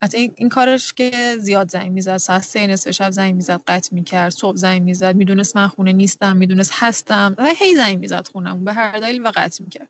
[0.00, 3.94] از این, این کارش که زیاد زنگ می‌زد ساعت سه نصف شب زنگ می‌زد قطع
[3.94, 8.64] می‌کرد صبح زنگ می‌زد می‌دونست من خونه نیستم می‌دونست هستم و هی زنگ می‌زد خونم
[8.64, 9.88] به هر دلیل و قطع می‌کرد.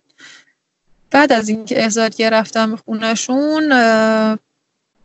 [1.11, 3.73] بعد از اینکه احضاریه رفتم خونشون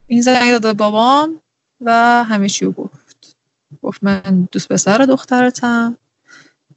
[0.07, 1.41] این زنگ داد بابام
[1.81, 3.35] و همه چیو گفت.
[3.81, 5.97] گفت من دوست پسر دخترتم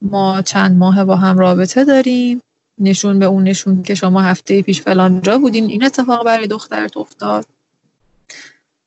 [0.03, 2.43] ما چند ماه با هم رابطه داریم.
[2.79, 5.65] نشون به اون نشون که شما هفته پیش فلان جا بودین.
[5.65, 7.47] این اتفاق برای دخترت افتاد.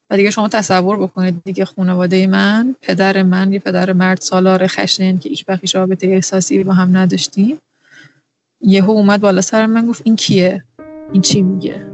[0.09, 5.17] و دیگه شما تصور بکنید دیگه خانواده من پدر من یه پدر مرد سالار خشن
[5.17, 7.57] که ایش بخیش رابطه احساسی با هم نداشتیم.
[8.61, 10.63] یهو اومد بالا سر من گفت این کیه؟
[11.13, 11.91] این چی میگه؟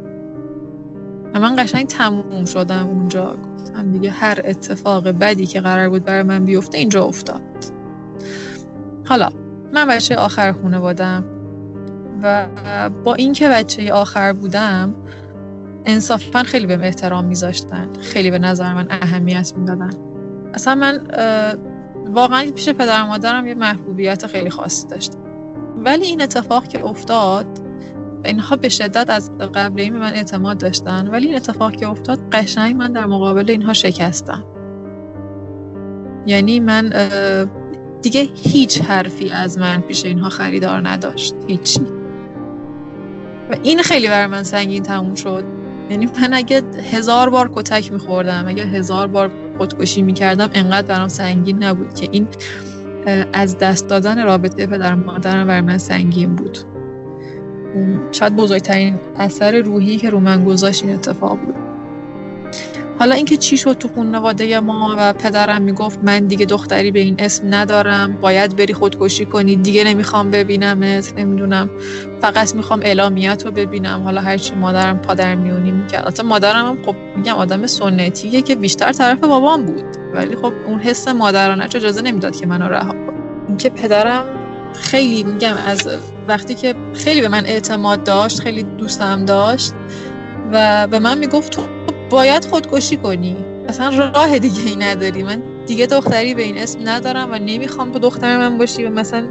[1.34, 3.38] من قشنگ تموم شدم اونجا.
[3.58, 7.42] گفتم دیگه هر اتفاق بدی که قرار بود برای من بیفته اینجا افتاد.
[9.06, 9.30] حالا
[9.74, 11.35] من بچه آخر خانوادم
[12.23, 12.47] و
[13.04, 14.95] با اینکه بچه آخر بودم
[15.86, 17.89] انصافا خیلی به احترام میذاشتن.
[18.01, 19.89] خیلی به نظر من اهمیت می‌دادن.
[20.54, 21.01] اصلا من
[22.13, 25.19] واقعا پیش پدر مادرم یه محبوبیت خیلی خاصی داشتم
[25.78, 27.45] ولی این اتفاق که افتاد
[28.25, 31.08] اینها به شدت از قبل این من اعتماد داشتن.
[31.08, 34.43] ولی این اتفاق که افتاد قشنگ من در مقابل اینها شکستم.
[36.25, 36.93] یعنی من
[38.01, 41.36] دیگه هیچ حرفی از من پیش اینها خریدار نداشت.
[41.47, 41.80] هیچی
[43.52, 45.44] و این خیلی بر من سنگین تموم شد.
[45.90, 51.64] یعنی من اگه هزار بار کتک میخوردم اگه هزار بار خودکشی می‌کردم انقدر برام سنگین
[51.64, 52.28] نبود که این
[53.34, 56.58] از دست دادن رابطه پدر مادرم بر من سنگین بود.
[58.12, 61.64] شاید بزرگترین اثر روحی که رو من گذاشت این اتفاق بود.
[63.00, 67.16] حالا اینکه چی شد تو خانواده ما و پدرم می‌گفت من دیگه دختری به این
[67.20, 71.70] اسم ندارم باید بری خودکشی کنی دیگه نمی‌خوام ببینمت نمی‌دونم.
[72.22, 74.04] فقط می‌خوام اعلامیت رو ببینم.
[74.04, 76.04] حالا هرچی مادرم پادر میونی می‌کرد.
[76.04, 79.86] البته مادرم هم خب میگم آدم سنتیه که بیشتر طرف بابام بود.
[80.14, 83.20] ولی خب اون حس مادرانه اجازه نمی‌داد که منو رها کنه.
[83.48, 84.26] اینکه پدرم
[84.74, 85.88] خیلی میگم از
[86.28, 89.74] وقتی که خیلی به من اعتماد داشت خیلی دوستم داشت
[90.52, 91.62] و به من می‌گفت تو
[92.10, 93.38] باید خودکشی کنی.
[93.70, 95.24] اصلا راه دیگه ای نداری.
[95.24, 99.28] من دیگه دختری به این اسم ندارم و نمی‌خوام تو دختر من باشی و مثلا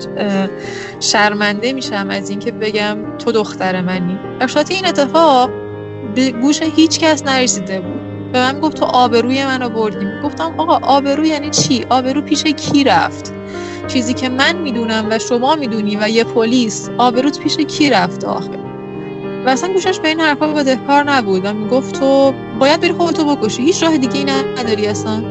[1.01, 4.19] شرمنده میشم از اینکه بگم تو دختر منی.
[4.41, 5.51] در این اتفاق
[6.15, 8.33] به گوش هیچ کس نرسیده بود.
[8.33, 10.23] به من گفت تو آبروی منو بردیم.
[10.25, 13.33] گفتم آقا آبرو یعنی چی؟ آبرو پیش کی رفت؟
[13.89, 18.64] چیزی که من می‌دونم و شما می‌دونی و یه پلیس آبروت پیش کی رفت آخه؟
[19.45, 23.63] و اصلا گوشش به این حرفا بدهکار نبود و می‌گفت تو باید بری خودتو بکشی.
[23.63, 25.23] هیچ راه دیگه ای نداری اصلا.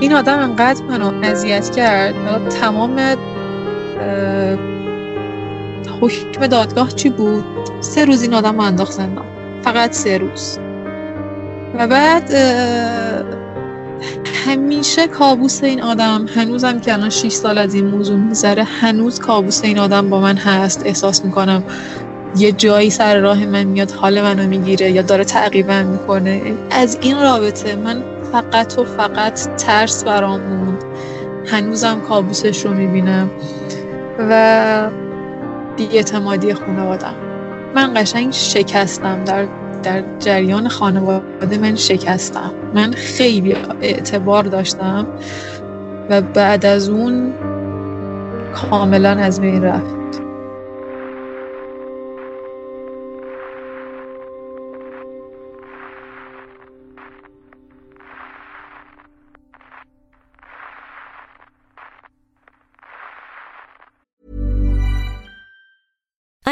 [0.00, 2.48] این آدم انقدر منو اذیت کرد.
[2.48, 3.00] تمام
[6.00, 7.44] حکم دادگاه چی بود؟
[7.80, 9.35] سه روز این آدم رو انداخت زندان
[9.66, 10.58] فقط سه روز.
[11.78, 12.30] و بعد
[14.46, 19.64] همیشه کابوس این آدم هنوزم که الان 6 سال از این موضوع می‌ذاره هنوز کابوس
[19.64, 21.64] این آدم با من هست احساس می‌کنم
[22.36, 26.42] یه جایی سر راه من میاد حال منو می‌گیره یا داره تعقیبم می‌کنه.
[26.70, 28.02] از این رابطه من
[28.32, 30.84] فقط و فقط ترس برام موند.
[31.46, 33.30] هنوزم کابوسش رو می‌بینم
[34.18, 34.90] و
[35.76, 37.14] بیاعتمادی خانوادم
[37.76, 39.24] من قشنگ شکستم.
[39.24, 39.48] در
[39.82, 42.52] در جریان خانواده من شکستم.
[42.74, 45.06] من خیلی اعتبار داشتم
[46.10, 47.32] و بعد از اون
[48.54, 49.95] کاملا از بین رفت.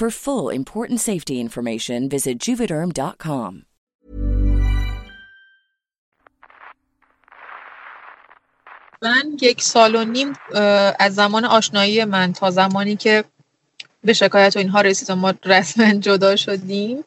[0.00, 3.52] For full important safety information, visit juvederm.com.
[9.02, 10.32] من یک سال و نیم
[10.98, 13.24] از زمان آشنایی من تا زمانی که
[14.04, 17.04] به شکایت و اینها رسید و ما رسما جدا شدیم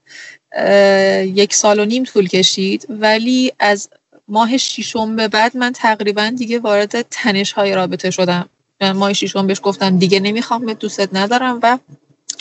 [1.23, 2.88] یک سال و نیم طول کشید.
[2.89, 3.89] ولی از
[4.28, 8.49] ماه ششم به بعد من تقریبا دیگه وارد تنش های رابطه شدم.
[8.82, 11.60] ماه ششم بهش گفتم دیگه نمی‌خوام دوستت ندارم.
[11.63, 11.78] و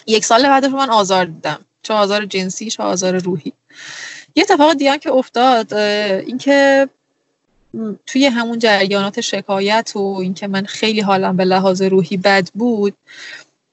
[0.08, 3.52] یک سال بعدش من آزار دیدم چه آزار جنسی چه آزار روحی.
[4.34, 6.88] یه اتفاق دیگه که افتاد اینکه
[8.06, 12.94] توی همون جریانات شکایت و اینکه من خیلی حالم به لحاظ روحی بد بود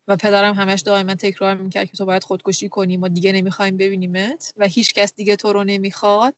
[0.07, 4.53] و پدرم همش دائما تکرار می‌کرد که تو باید خودکشی کنی ما دیگه نمی‌خوایم ببینیمت
[4.57, 6.33] و هیچ کس دیگه تو رو نمی‌خواد.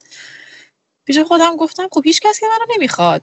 [1.05, 3.21] پیش خودم گفتم خب هیچ کس که منو نمی‌خواد.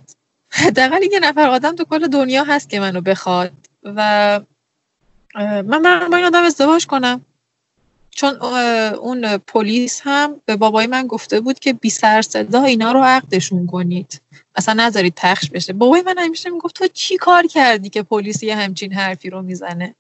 [0.50, 3.52] حداقل یه نفر آدم تو کل دنیا هست که منو بخواد
[3.84, 4.40] و
[5.34, 7.24] من برم با این آدم ازدواج کنم.
[8.10, 8.36] چون
[8.94, 13.66] اون پلیس هم به بابای من گفته بود که بی سر صدا اینا رو عقدشون
[13.66, 14.20] کنید.
[14.56, 15.72] اصلا نذارید پخش بشه.
[15.72, 19.94] بابای من همیشه می‌گفت تو چی کار کردی که پلیس یه همچین حرفی رو می‌زنه؟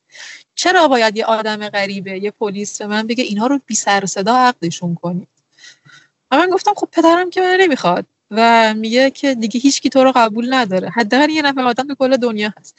[0.54, 4.36] چرا باید یه آدم غریبه یه پلیس به من بگه اینا رو بی سر صدا
[4.36, 5.28] عقدشون کنید؟
[6.30, 8.06] و من گفتم خب پدرم که من نمی‌خواد.
[8.36, 10.90] و میگه که دیگه هیچکی تو رو قبول نداره.
[10.90, 12.74] حداقل یه نفر آدم تو کل دنیا هست.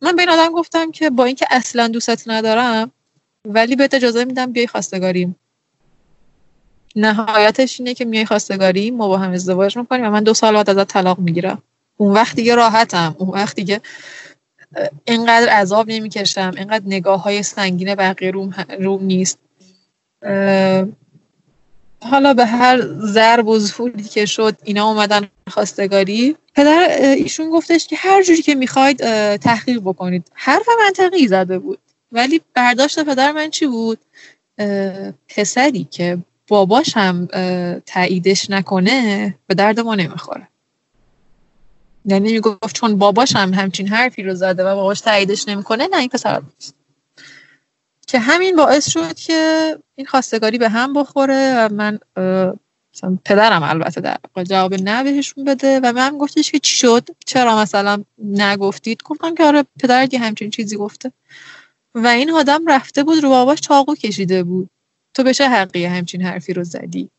[0.00, 2.90] من به این آدم گفتم که با اینکه اصلا دوستت ندارم
[3.44, 5.36] ولی بهت اجازه میدم بیای خواستگاریم
[6.96, 10.70] نهایتش اینه که میای خواستگاریم ما با هم ازدواج می‌کنیم و من دو سال بعد
[10.70, 11.62] ازت طلاق می‌گیرم.
[11.96, 13.16] اون وقت دیگه راحتم.
[13.18, 13.80] اون وقت دیگه
[15.04, 16.52] اینقدر عذاب نمی‌کشم.
[16.56, 19.38] اینقدر نگاه های سنگین بقیه روم, روم نیست.
[22.10, 26.36] حالا به هر ضرب و زوری که شد اینا اومدن خواستگاری.
[26.54, 28.96] پدر ایشون گفتش که هر جوری که می‌خواید
[29.36, 30.32] تحقیق بکنید.
[30.34, 31.78] حرف منطقی زده بود.
[32.12, 33.98] ولی برداشت پدر من چی بود؟
[35.28, 37.28] پسری که باباش هم
[37.86, 40.48] تاییدش نکنه به درد ما نمی‌خوره.
[42.04, 46.08] یعنی می‌گفت چون باباش هم همچین حرفی رو زده و باباش تاییدش نمی‌کنه نه این
[46.08, 46.74] پسر نیست.
[48.06, 51.98] که همین باعث شد که این خواستگاری به هم بخوره و من
[52.94, 57.58] مثلا پدرم البته در جواب نه بهشون بده و من گفتش که چی شد؟ چرا
[57.58, 61.12] مثلا نگفتید؟ گفتم که آره پدر یه همچین چیزی گفته.
[61.94, 64.70] و این آدم رفته بود رو باباش چاقو کشیده بود.
[65.14, 67.10] تو به چه حقی همچین حرفی رو زدی؟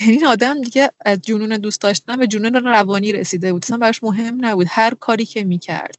[0.00, 3.64] یعنی این آدم دیگه از جنون دوست داشتن به جنون روانی رسیده بود.
[3.64, 4.66] اصلا براش مهم نبود.
[4.70, 5.98] هر کاری که می‌کرد.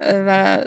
[0.00, 0.64] و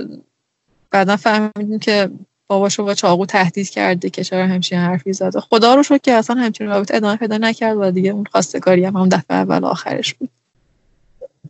[0.92, 2.10] بعدا فهمیدیم که
[2.50, 5.40] باباشو با چاقو تهدید کرده که چرا همچین حرفی زده.
[5.40, 8.98] خدا رو شکر که اصلا همچین رابطه ادامه پیدا نکرد و دیگه اون خواستگاری هم,
[8.98, 10.30] هم دفعه اول آخرش بود.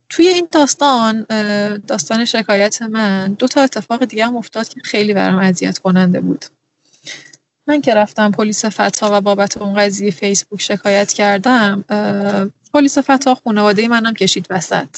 [0.09, 1.25] توی این داستان
[1.87, 6.45] داستان شکایت من دو تا اتفاق دیگه هم افتاد که خیلی برام اذیت کننده بود.
[7.67, 11.85] من که رفتم پلیس فتا و بابت اون قضیه فیسبوک شکایت کردم
[12.73, 14.89] پلیس فتا خانواده منم کشید وسط.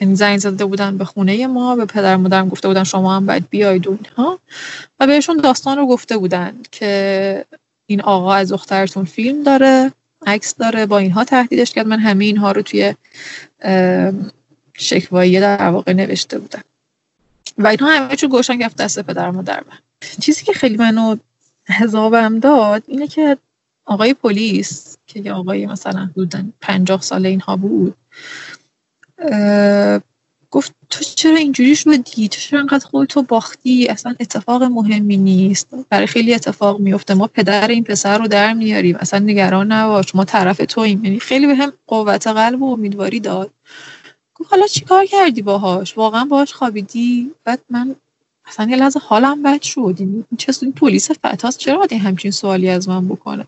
[0.00, 3.48] یعنی زنگ زده بودن به خونه ما به پدر مادرم گفته بودن شما هم باید
[3.50, 4.38] بیاید و اینها.
[5.00, 7.44] و بهشون داستان رو گفته بودن که
[7.86, 9.92] این آقا از دخترتون فیلم داره
[10.26, 11.86] عکس داره با اینها تهدیدش کرد.
[11.86, 12.94] من همه اینها رو توی
[14.74, 16.62] شکوایی در واقع نوشته بودم.
[17.58, 19.78] و اینها همه چون گوشن گفت دست پدر مادر من.
[20.20, 21.16] چیزی که خیلی منو
[21.68, 23.36] حذابم داد اینه که
[23.84, 27.94] آقای پلیس که یه آقای مثلا حدودا پنجاه ساله اینها بود
[30.50, 35.68] گفت تو چرا اینجوری شدی؟ تو چرا انقدر خودتو باختی؟ اصلا اتفاق مهمی نیست.
[35.88, 38.96] برای خیلی اتفاق میفته ما پدر این پسر رو در میاریم.
[38.96, 40.14] اصلا نگران نباش.
[40.14, 43.50] ما طرف توییم یعنی خیلی به هم قوت قلب و امیدواری داد.
[44.34, 47.96] گفت حالا چیکار کردی باهاش؟ واقعا باهاش خوابیدی؟ بعد من
[48.46, 49.96] اصلا یه لحظه حالم بد شد.
[49.98, 53.46] این چه این پلیس فتاست چرا باید همچین سوالی از من بکنه؟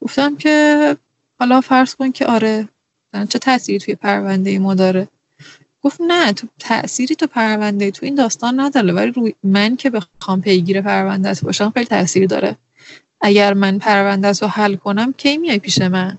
[0.00, 0.96] گفتم که
[1.38, 2.68] حالا فرض کن که آره
[3.28, 5.08] چه تأثیری توی پرونده ما داره؟
[5.82, 10.40] گفت نه تو تأثیری تو پرونده تو این داستان نداره ولی روی من که بخوام
[10.40, 12.56] پیگیر پرونده باشم خیلی تاثیر داره.
[13.20, 16.18] اگر من پرونده رو حل کنم کی میای پیش من؟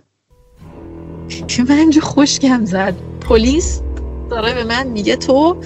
[1.48, 2.96] که من اینجا خوشگم زد.
[3.22, 3.82] پلیس
[4.30, 5.62] داره به من میگه تو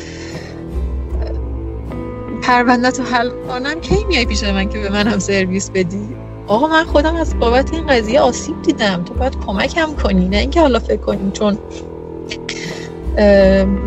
[2.41, 6.18] پرونده تو حل کنم کی میای پیش من که به من هم سرویس بدی؟
[6.49, 9.03] آقا من خودم از بابت این قضیه آسیب دیدم.
[9.03, 11.59] تو باید کمکم کنی نه اینکه حالا فکر کنیم چون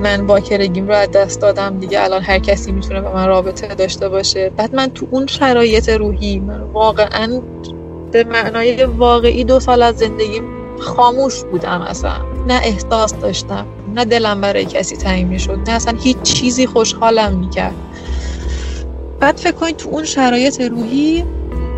[0.03, 4.09] من باکرگیم رو از دست دادم دیگه الان هر کسی می‌تونه به من رابطه داشته
[4.09, 4.51] باشه.
[4.57, 7.43] بعد من تو اون شرایط روحی من واقعا
[8.13, 10.45] به معنای واقعی دو سال از زندگیم
[10.79, 12.13] خاموش بودم اصلا.
[12.47, 17.79] نه احساس داشتم نه دلم برای کسی تعیین می‌شد نه اصلا هیچ چیزی خوشحالم می‌کرد.
[19.21, 21.25] بعد فکر کنید تو اون شرایط روحی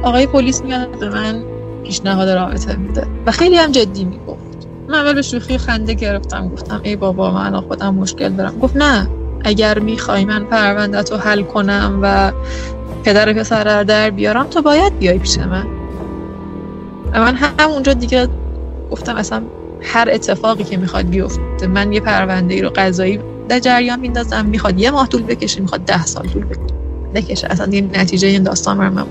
[0.05, 1.43] آقای پلیس میاد به من
[1.85, 4.69] پیشنهاد رابطه میده و خیلی هم جدی می‌گفت.
[4.89, 8.59] من اول به شوخی خنده گرفتم گفتم ای بابا من خودم مشکل دارم.
[8.59, 9.09] گفت نه
[9.45, 12.33] اگر می‌خوای من پروندت رو حل کنم و
[13.05, 15.67] پدر پسر در بیارم تو باید بیای پیش من.
[17.15, 18.29] من همونجا دیگه
[18.91, 19.43] گفتم اصلا
[19.83, 24.47] هر اتفاقی که می‌خواد بیفته من یه پرونده ای رو قضایی در جریان میندازم.
[24.47, 26.45] می‌خواد یه ماه طول بکشه می‌خواد ده سال طول
[27.15, 27.47] بکشه.
[27.51, 29.07] اصلا این نتیجه این داستان برای من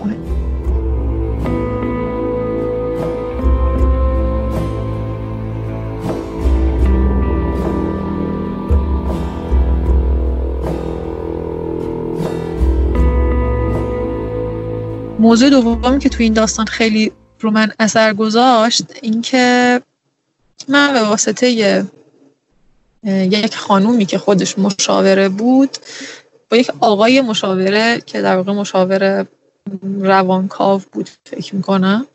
[15.24, 19.82] موضوع دومی که تو این داستان خیلی رو من اثر گذاشت اینکه
[20.70, 21.52] من به واسطه
[23.06, 25.78] یک خانومی که خودش مشاوره بود
[26.50, 29.28] با یک آقای مشاوره که در واقع مشاوره
[30.00, 32.08] روانکاو بود فکر می‌کنم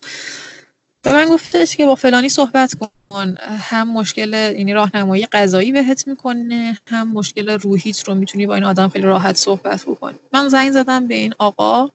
[1.02, 2.74] به من گفتش که با فلانی صحبت
[3.11, 8.64] کن هم مشکل اینی راهنمایی قضایی بهت می‌کنه هم مشکل روحیت رو می‌تونی با این
[8.64, 10.18] آدم خیلی راحت صحبت بکنی.
[10.32, 11.90] من زنگ زدم به این آقا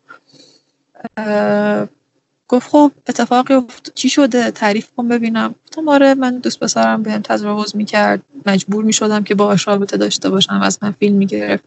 [2.47, 3.93] گفت خب اتفاقی افت...
[3.95, 5.56] چی شده؟ تعریف کن ببینم.
[5.66, 8.22] گفتم آره من دوست پسرم بهم تجاوز می‌کرد.
[8.45, 11.64] مجبور می‌شدم که باهاش رابطه داشته باشم از من فیلم می‌گرفت.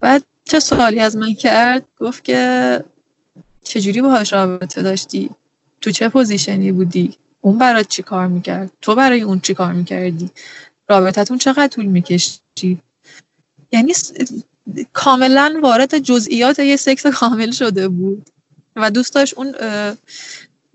[0.00, 2.84] بعد چه سوالی از من کرد؟ گفت که
[3.62, 5.30] چجوری باهاش رابطه داشتی؟
[5.80, 10.30] تو چه پوزیشنی بودی؟ اون برات چی کار می‌کرد؟ تو برای اون چی کار می‌کردی؟
[10.88, 12.80] رابطتون چقدر طول می‌کشی
[13.72, 13.94] یعنی
[14.92, 18.30] کاملا وارد جزئیات یه سکس کامل شده بود.
[18.76, 19.54] و دوست داشت اون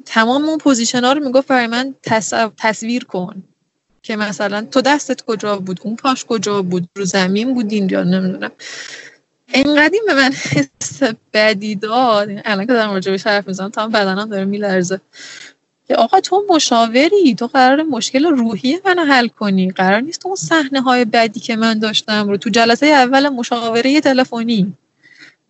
[0.06, 1.96] تمام اون position ها رو می‌گفت برای من
[2.58, 3.44] تصویر کن.
[4.02, 8.52] که مثلا تو دستت کجا بود؟ اون پاش کجا بود؟ رو زمین بودین یا نمی‌دونم.
[9.54, 12.30] اینقدیم به من حس بدی داد.
[12.46, 15.02] الان که دارم راجع حرف می‌زنم تا بدنم داره میلرزه.
[15.88, 19.72] که آقا تو مشاوری تو قراره مشکل روحی منو حل کنی.
[19.72, 24.74] قرار نیست اون صحنه های بدی که من داشتم رو تو جلسه اول مشاوره تلفنی.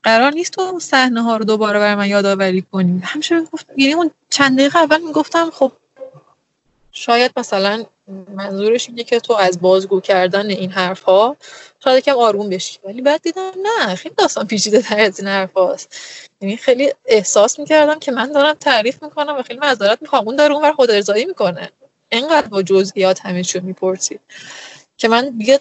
[0.04, 3.02] قرار نیست تو اون صحنه ها رو دوباره بر من یادآوری کنی.
[3.04, 5.72] همیشه گفت یعنی اون چند دقیقه اول می‌گفتم خب
[6.92, 7.86] شاید مثلا
[8.36, 11.38] منظورش اینه که تو از بازگو کردن این حرف ها
[11.84, 12.80] شاید یکم آروم بشی.
[12.86, 15.96] ولی بعد دیدم نه خیلی داستان پیچیده تر از این حرف هاست
[16.44, 20.28] یعنی خیلی احساس می‌کردم که من دارم تعریف می‌کنم و خیلی معذرت می‌خوام.
[20.28, 21.72] اون داره اونور خود ارزایی می‌کنه.
[22.10, 24.22] اینقدر با جزئیات همه چیو می‌پرسید
[24.98, 25.60] که من دیگه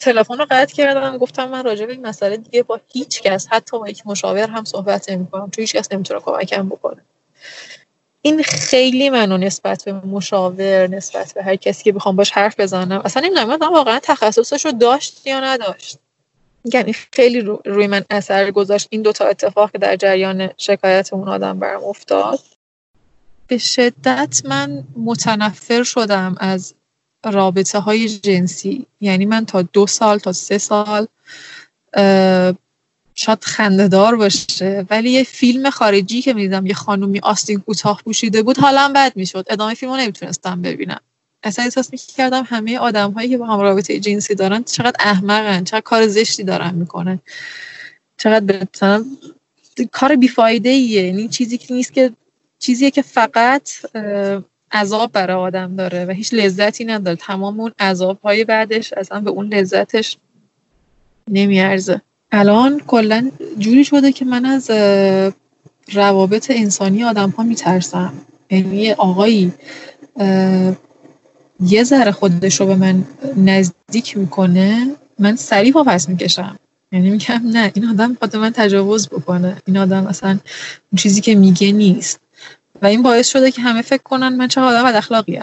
[0.00, 3.78] تلفن رو قطع کردم گفتم من راجع به این مسئله دیگه با هیچ کس حتی
[3.78, 7.02] با یک مشاور هم صحبت نمی‌کنم چون هیچ کس نمی‌تونه کمکم بکنه.
[8.22, 13.02] این خیلی منو نسبت به مشاور نسبت به هر کسی که بخوام باش حرف بزنم
[13.04, 15.98] اصلا نمی‌دونم واقعا تخصصش رو داشت یا نداشت.
[16.64, 18.88] یعنی خیلی روی من اثر گذاشت.
[18.90, 22.40] این دوتا اتفاق که در جریان شکایت اون آدم برم افتاد.
[23.46, 26.74] به شدت من متنفر شدم از
[27.24, 28.86] رابطه های جنسی.
[29.00, 31.06] یعنی من تا دو سال تا سه سال
[33.14, 34.86] شاید خندهدار باشه.
[34.90, 39.46] ولی یه فیلم خارجی که می‌دیدم یه خانومی آستین کوتاه پوشیده بود حالا بد می‌شد.
[39.50, 41.00] ادامه فیلم رو نمی‌تونستم ببینم.
[41.44, 45.80] اصلا احساس می‌کردم همه آدم هایی که با هم رابطه جنسی دارن چقدر احمقن چقدر
[45.80, 47.20] کار زشتی دارن می‌کنن.
[48.16, 49.04] چقدر مثلا
[49.92, 52.10] کار بیفایده ایه یعنی چیزی که نیست که
[52.58, 53.70] چیزیه که فقط
[54.72, 57.16] عذاب برای آدم داره و هیچ لذتی نداره.
[57.16, 60.16] تمام اون عذاب های بعدش اصلا به اون لذتش
[61.28, 62.00] نمیارزه.
[62.32, 64.70] الان کلا جوری شده که من از
[65.92, 68.14] روابط انسانی آدم ها میترسم.
[68.50, 69.52] یعنی آقایی
[71.66, 73.04] یه ذره خودش رو به من
[73.36, 74.86] نزدیک می‌کنه
[75.18, 76.58] من سریع پس می‌کشم.
[76.92, 79.56] یعنی میگم نه این آدم خود من تجاوز بکنه.
[79.66, 82.20] این آدم اصلا اون چیزی که میگه نیست.
[82.82, 85.36] و این باعث شده که همه فکر کنن من چه آدم بد اخلاقی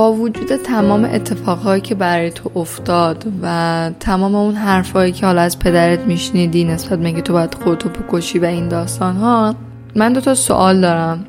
[0.00, 5.58] با وجود تمام اتفاقهایی که برای تو افتاد و تمام اون حرفهایی که حالا از
[5.58, 9.54] پدرت میشنیدی نسبت میگه تو باید خودتو بکشی و این داستان ها
[9.94, 11.24] من دو تا سوال دارم.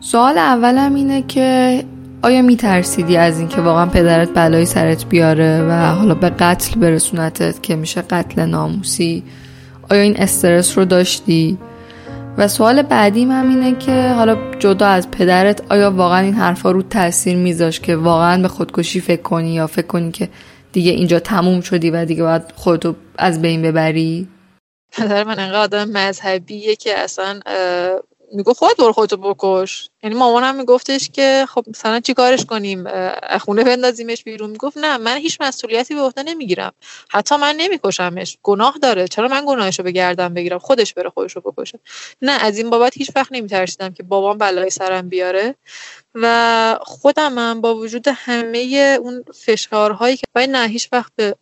[0.00, 1.84] سوال اولم اینه که
[2.22, 7.76] آیا میترسیدی از اینکه واقعا پدرت بلایی سرت بیاره و حالا به قتل برسونتت که
[7.76, 9.22] میشه قتل ناموسی؟
[9.90, 11.58] آیا این استرس رو داشتی؟
[12.38, 16.82] و سوال بعدیم هم اینه که حالا جدا از پدرت آیا واقعا این حرفا رو
[16.82, 20.28] تاثیر میذاش که واقعا به خودکشی فکر کنی یا فکر کنی که
[20.72, 24.28] دیگه اینجا تموم شدی و دیگه باید خودتو از بین ببری؟
[24.92, 27.40] پدر من انقدر آدم مذهبیه که اصلا
[28.32, 29.90] میگو خود برو خودتو بکش.
[30.02, 32.84] یعنی مامانم میگفتش که خب مثلا چی کارش کنیم؟
[33.38, 34.50] خونه بندازیمش بیرون.
[34.50, 36.72] می‌گفت نه من هیچ مسئولیتی به عهده نمی‌گیرم.
[37.08, 38.38] حتی من نمیکشمش.
[38.42, 39.08] گناه داره.
[39.08, 41.78] چرا من گناهشو به گردم بگیرم؟ خودش بره خودشو بکشه.
[42.22, 45.54] نه از این بابت هیچ وقت نمیترسیدم که بابام بلای سرم بیاره.
[46.14, 51.36] و خودمم با وجود همه اون فشارهایی که نه هیچ وقت به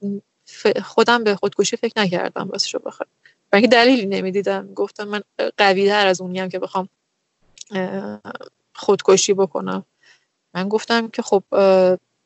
[0.85, 3.09] خودم به خودکشی فکر نکردم راستشو بخوام.
[3.55, 5.23] برای دلیلی نمی‌دیدم؟ گفتم من
[5.57, 6.89] قوی تر از اونیم که بخوام
[8.75, 9.85] خودکشی بکنم.
[10.55, 11.43] من گفتم که خب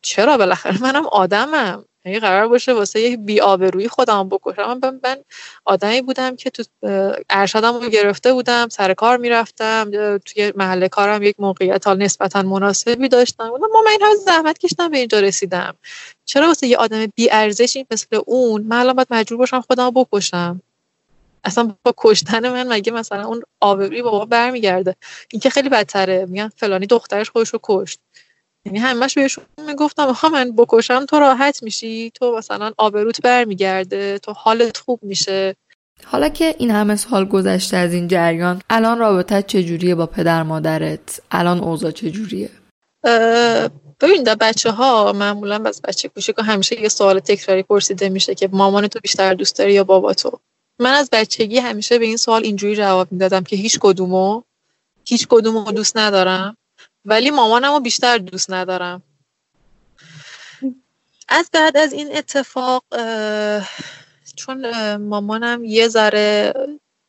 [0.03, 1.85] چرا بالاخره؟ منم آدمم.
[2.05, 4.81] یعنی قرار باشه واسه یه بیآبرویی خودم بکشم.
[4.83, 5.16] من, من
[5.64, 6.64] آدمی بودم که تو
[7.31, 13.09] ارشدم رو گرفته بودم سر کار می‌رفتم توی محل کارم یک موقعیت حال نسبتا مناسبی
[13.09, 13.49] داشتم.
[13.49, 15.74] ما من این زحمت کشتم به اینجا رسیدم.
[16.24, 20.61] چرا واسه یه آدم بی ارزشی مثل اون؟ من الان باید مجبور باشم خودم بکشم.
[21.49, 24.96] اصلا با کشتن من مگه مثلا اون آبروی بابا برمیگرده؟
[25.32, 26.26] این که خیلی بدتره.
[26.28, 28.01] میگن فلانی دخترش خودش رو کشت.
[28.64, 34.32] یعنی همش بهشون می‌گفتم آخه من بکشم تو راحت میشی تو مثلا آبروت برمیگرده تو
[34.32, 35.57] حالت خوب میشه.
[36.05, 41.20] حالا که این همه سال گذشته از این جریان الان رابطت چجوریه با پدر مادرت؟
[41.30, 42.51] الان اوضاع چجوریه؟
[44.01, 48.49] ببین در بچه ها معمولا از بچه کوچیک همیشه یه سوال تکراری پرسیده میشه که
[48.53, 50.38] مامان تو بیشتر دوست داری یا بابا تو؟
[50.79, 54.43] من از بچگی همیشه به این سوال اینجوری جواب می‌دادم که هیچ کدومو
[55.05, 56.57] هیچ کدومو دوست ندارم
[57.05, 59.03] ولی مامانم رو بیشتر دوست ندارم.
[61.29, 62.85] از بعد از این اتفاق
[64.37, 66.55] چون مامانم یه ذره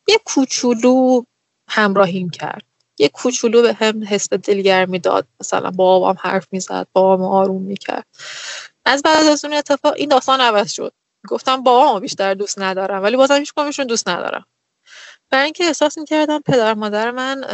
[0.08, 1.22] یه کوچولو
[1.68, 2.62] همراهیم کرد.
[2.98, 5.26] یه کوچولو به هم حس دلگرمی داد.
[5.40, 8.06] مثلا بابام حرف می‌زد بابام آروم می‌کرد.
[8.84, 10.92] از بعد از اون اتفاق این داستان عوض شد.
[11.28, 14.46] گفتم بابامو بیشتر دوست ندارم ولی بازم هیچ کمشون دوست ندارم.
[15.30, 17.44] برای اینکه احساس می‌کردم پدر مادر من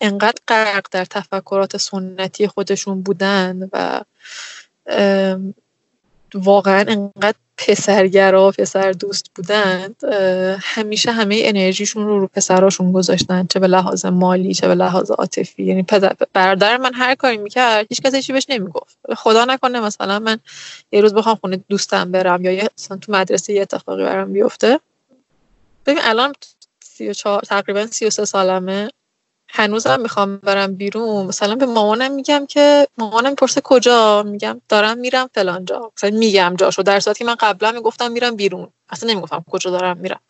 [0.00, 4.00] انقدر غرق در تفکرات سنتی خودشون بودن و
[6.34, 10.04] واقعا انقدر پسرگرا پسر دوست بودند
[10.60, 15.62] همیشه همه انرژیشون رو رو پسراشون گذاشتن چه به لحاظ مالی چه به لحاظ عاطفی.
[15.62, 15.86] یعنی
[16.32, 18.98] برادر من هر کاری می‌کرد هیچ کسی چی بهش نمی‌گفت.
[19.16, 20.38] خدا نکنه مثلا من
[20.92, 24.80] یه روز بخوام خونه دوستم برم یا مثلا تو مدرسه یه اتفاقی برام بیفته.
[25.86, 26.32] ببین الان
[26.84, 28.88] 34 تقریبا 33 سالمه.
[29.54, 31.26] هنوزم می‌خوام برم بیرون.
[31.26, 35.92] مثلا به مامانم میگم که مامانم پرسه کجا؟ میگم دارم میرم فلان جا.
[35.96, 36.82] مثلا میگم جاشو.
[36.82, 38.68] در صورتی من قبلا می‌گفتم میرم بیرون.
[38.88, 40.20] اصلا نمی‌گفتم کجا دارم میرم.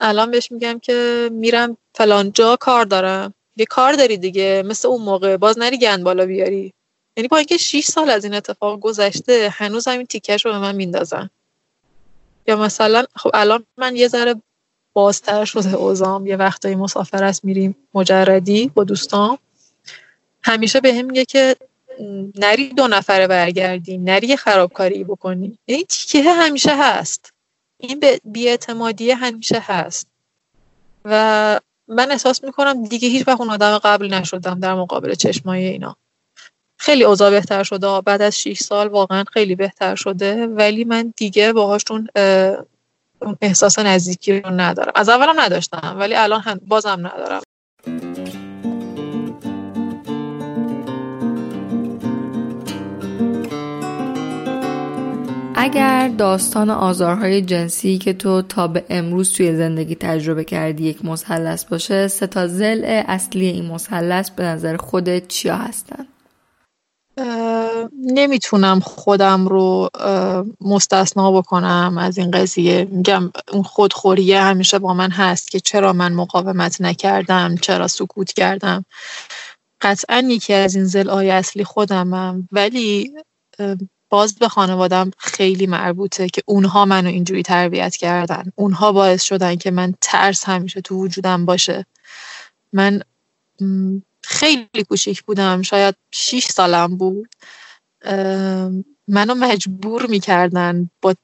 [0.00, 3.34] الان بهش میگم که میرم فلان جا کار دارم.
[3.56, 4.62] یه کار داری دیگه.
[4.66, 5.36] مثل اون موقع.
[5.36, 6.72] باز نری گند بالا بیاری.
[7.16, 10.74] یعنی با اینکه 6 سال از این اتفاق گذشته هنوز همین تیکش رو به من
[10.74, 11.30] میندازن.
[12.46, 14.34] یا مثلا خب الان من یه ذره
[14.92, 19.38] بازتر شده اوزام یه وقتایی مسافرت میریم مجردی با دوستان
[20.44, 21.56] همیشه به هم میگه که
[22.38, 25.58] نری دو نفره برگردی نری خرابکاری بکنی.
[25.64, 27.32] این تیکه همیشه هست.
[27.78, 30.06] این به بیاعتمادی همیشه هست.
[31.04, 35.96] و من احساس می‌کنم دیگه هیچ وقت اون آدم قبل نشدم در مقابل چشمای اینا.
[36.78, 38.00] خیلی اوضاع بهتر شده.
[38.00, 40.46] بعد از 6 سال واقعا خیلی بهتر شده.
[40.46, 42.08] ولی من دیگه باهاشون
[43.40, 47.42] احساس نزدیکی رو ندارم از اولم نداشتم ولی الان بازم ندارم
[55.64, 61.64] اگر داستان آزارهای جنسی که تو تا به امروز توی زندگی تجربه کردی یک مثلث
[61.64, 66.06] باشه سه تا زل اصلی این مثلث به نظر خودت چیا هستن؟
[68.04, 69.90] نمی‌تونم خودم رو
[70.60, 72.88] مستثنا بکنم از این قضیه.
[72.90, 78.84] میگم اون خودخوریه همیشه با من هست که چرا من مقاومت نکردم چرا سکوت کردم.
[79.80, 82.48] قطعا یکی از این زل اصلی خودمم.
[82.52, 83.12] ولی
[84.08, 88.52] باز به خانوادم خیلی مربوطه که اونها منو اینجوری تربیت کردن.
[88.54, 91.86] اونها باعث شدن که من ترس همیشه تو وجودم باشه.
[92.72, 93.02] من
[94.24, 97.28] خیلی کوچیک بودم شاید 6 سالم بود.
[99.08, 101.14] منو مجبور می‌کردن با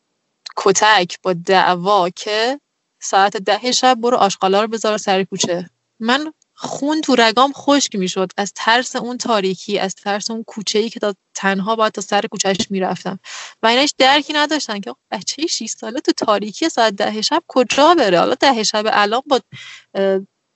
[0.57, 2.61] کتک با دعوا که
[3.03, 5.71] ساعت ده شب برو آشغالا رو بذار سر کوچه.
[6.01, 8.33] من خون تو رگام خشک می‌شد.
[8.37, 12.23] از ترس اون تاریکی از ترس اون کوچه ای که تا تنها باید تا سر
[12.31, 13.19] کوچهش می‌رفتم.
[13.63, 18.19] و اینش درکی نداشتن که بچه 6 ساله تو تاریکی ساعت ده شب کجا بره؟
[18.19, 19.41] حالا ده شب الان با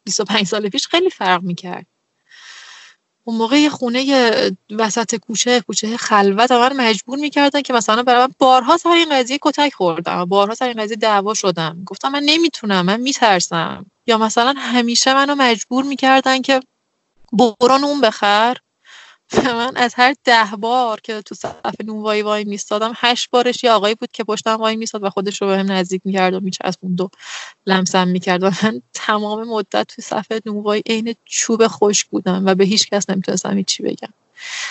[0.05, 1.87] 25 سال پیش خیلی فرق می‌کرد.
[3.25, 4.05] اون موقع خونه
[4.71, 9.75] وسط کوچه کوچه خلوت من مجبور می‌کردن که مثلا برای بارها سر این قضیه کتک
[9.75, 11.83] خوردم بارها سر این قضیه دعوا شدم.
[11.87, 13.87] گفتم من نمی‌تونم من میترسم.
[14.07, 16.61] یا مثلا همیشه منو مجبور می‌کردن که
[17.33, 18.57] برو نون بخر.
[19.39, 23.71] من از هر ده بار که تو صف نون وای وای میستادم هشت بارش یه
[23.73, 27.01] آقایی بود که پشتم وای میستاد و خودش رو به هم نزدیک می‌کرد و میچسبوند
[27.01, 27.11] و
[27.67, 32.55] لمسم می‌کرد و من تمام مدت تو صف نون وای عین چوب خشک بودم و
[32.55, 34.09] به هیچ کس نمی‌تونستم هیچی بگم.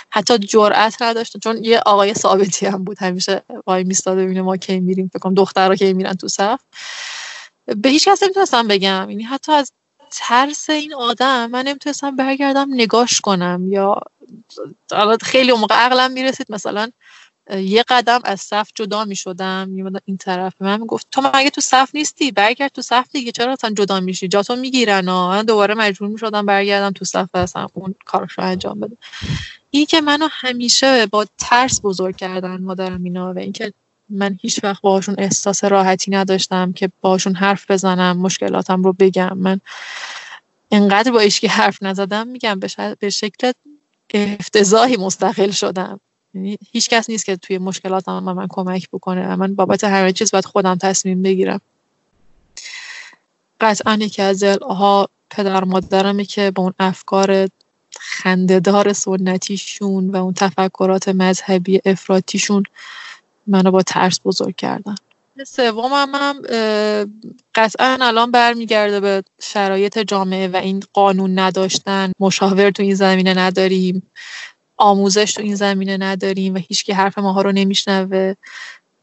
[0.10, 4.80] حتی جرأت نداشتم چون یه آقای ثابتی هم بود همیشه وای میستاد ببینه ما کی
[4.80, 6.60] میریم فکر کنم دخترها کی میرن تو صف.
[7.66, 9.72] به هیچ کس نمی‌تونستم بگم یعنی حتی از
[10.12, 14.02] ترس این آدم من نمی‌تونستم برگردم نگاش کنم یا
[15.22, 16.92] خیلی موقع عقلم می‌رسید مثلا
[17.58, 19.70] یه قدم از صف جدا می شدم
[20.06, 23.70] این طرف من می‌گفت تو مگه تو صف نیستی؟ برگرد تو صف دیگه چرا اصلا
[23.70, 27.96] جدا میشی؟ جاتو می‌گیرن و من دوباره مجبور می شدم برگردم تو صف اصلا اون
[28.06, 28.98] کارش رو انجام بده
[29.72, 33.74] این که منو همیشه با ترس بزرگ کردن مادرم اینا و اینکه
[34.10, 39.38] من هیچ وقت باهاشون احساس راحتی نداشتم که باهاشون حرف بزنم مشکلاتم رو بگم.
[39.38, 39.60] من
[40.72, 42.60] انقدر با ایشکی حرف نزدم میگم
[43.00, 43.52] به شکل
[44.14, 46.00] افتضاحی مستقل شدم.
[46.34, 50.32] یعنی هیچ کس نیست که توی مشکلاتم من, من کمک بکنه من بابت همه چیز
[50.32, 51.62] باید خودم تصمیم بگیرم.
[53.62, 57.50] قطعا یکی از ها پدر مادرمه که با اون افکار
[58.00, 62.64] خندهدار سنتیشون و اون تفکرات مذهبی افراتیشون
[63.48, 64.96] منو با ترس بزرگ کردن.
[65.44, 66.42] سوم هم, هم
[67.56, 72.12] قطعا الان برمیگرده به شرایط جامعه و این قانون نداشتن.
[72.20, 74.12] مشاور تو این زمینه نداریم.
[74.78, 78.34] آموزش تو این زمینه نداریم و هیچکی حرف ماها رو نمیشنوه.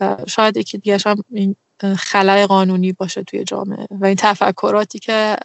[0.01, 1.57] و شاید یکی دیگه هم این
[1.97, 3.86] خلای قانونی باشه توی جامعه.
[3.91, 5.36] و این تفکراتی که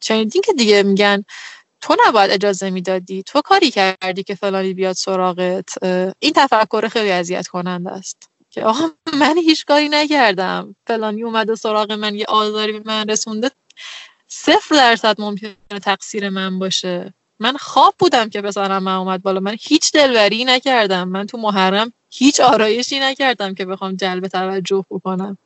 [0.00, 1.24] چنیدین که دیگه میگن
[1.80, 3.22] تو نباید اجازه می‌دادی.
[3.22, 5.84] تو کاری کردی که فلانی بیاد سراغت.
[6.18, 8.30] این تفکر خیلی اذیت کننده است.
[8.56, 10.76] که آقا من هیچ کاری نکردم.
[10.86, 13.50] فلانی اومده سراغ من یه آزاری به من رسونده.
[14.28, 17.14] صفر درصد ممکنه تقصیر من باشه.
[17.38, 19.40] من خواب بودم که بزنم من اومد بالا.
[19.40, 21.08] من هیچ دلبری نکردم.
[21.08, 25.38] من تو محرم هیچ آرایشی نکردم که بخوام جلب توجه بکنم.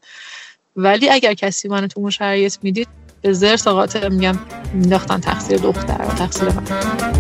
[0.76, 2.88] ولی اگر کسی من تو اون شرایط می‌دید
[3.22, 4.38] به زر ساقات میگم
[4.74, 7.19] مینداختن تقصیر دختر و تقصیر من.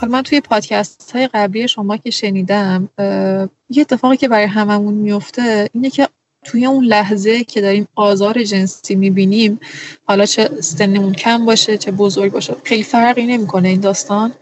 [0.00, 2.88] حالا من توی پادکست های قبلی شما که شنیدم
[3.70, 6.08] یه اتفاقی که برای هممون میفته اینه که
[6.44, 9.60] توی اون لحظه که داریم آزار جنسی می‌بینیم
[10.04, 14.32] حالا چه سنمون کم باشه چه بزرگ باشه خیلی فرقی نمی‌کنه این داستان.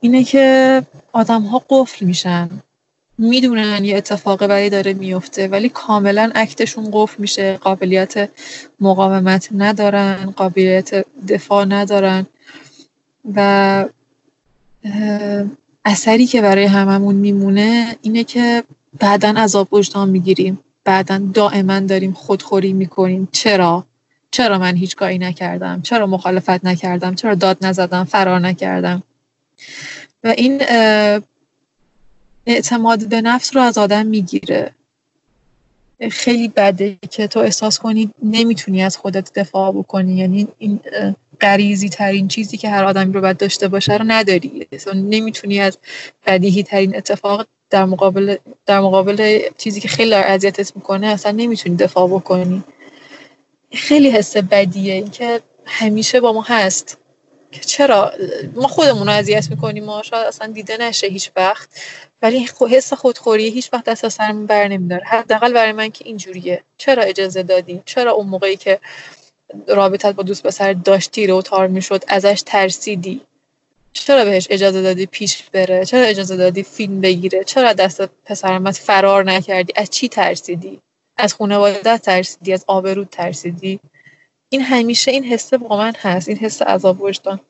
[0.00, 2.48] اینه که آدم ها قفل میشن
[3.18, 8.30] می‌دونن یه اتفاق برای داره میفته ولی کاملا اکتشون قفل میشه قابلیت
[8.80, 12.26] مقاومت ندارن قابلیت دفاع ندارن.
[13.34, 13.84] و
[15.84, 18.64] اثری که برای هممون میمونه اینه که
[18.98, 20.60] بعدا عذاب وجدان می‌گیریم.
[20.84, 23.28] بعدا دائما داریم خودخوری می‌کنیم.
[23.32, 23.86] چرا؟
[24.30, 29.02] چرا من هیچ کاری نکردم؟ چرا مخالفت نکردم؟ چرا داد نزدم؟ فرار نکردم؟
[30.24, 30.62] و این
[32.46, 34.70] اعتماد به نفس رو از آدم می‌گیره.
[36.10, 40.16] خیلی بده که تو احساس کنی نمی‌تونی از خودت دفاع بکنی.
[40.16, 40.80] یعنی این
[41.40, 44.68] غریزی ترین چیزی که هر آدمی رو باید داشته باشه رو نداری.
[44.94, 45.78] نمی‌تونی از
[46.26, 48.36] بدیهی ترین اتفاق در مقابل
[48.66, 52.64] در مقابل چیزی که خیلی اذیتت می‌کنه اصلا نمی‌تونی دفاع بکنی.
[53.72, 56.98] خیلی حس بدیه این که همیشه با ما هست.
[57.52, 58.12] که چرا؟
[58.54, 61.68] ما خودمون رو اذیت می‌کنیم ما شاید اصلا دیده نشه هیچ وقت.
[62.22, 65.04] ولی حس خودخوری هیچ وقت دست از سرمون بر نمیداره.
[65.06, 66.62] حداقل برای من که اینجوریه.
[66.78, 68.80] چرا اجازه دادی چرا اون موقعی که
[69.68, 73.20] رابطت با دوست پسر داشتی رو تار می‌شد ازش ترسیدی؟
[73.92, 79.24] چرا بهش اجازه دادی پیش بره؟ چرا اجازه دادی فیلم بگیره؟ چرا دست پسرمت فرار
[79.24, 80.80] نکردی؟ از چی ترسیدی؟
[81.16, 83.80] از خانوادت ترسیدی؟ از آبرود ترسیدی؟
[84.48, 87.40] این همیشه این حسه با من هست این حس عذاب وجدان.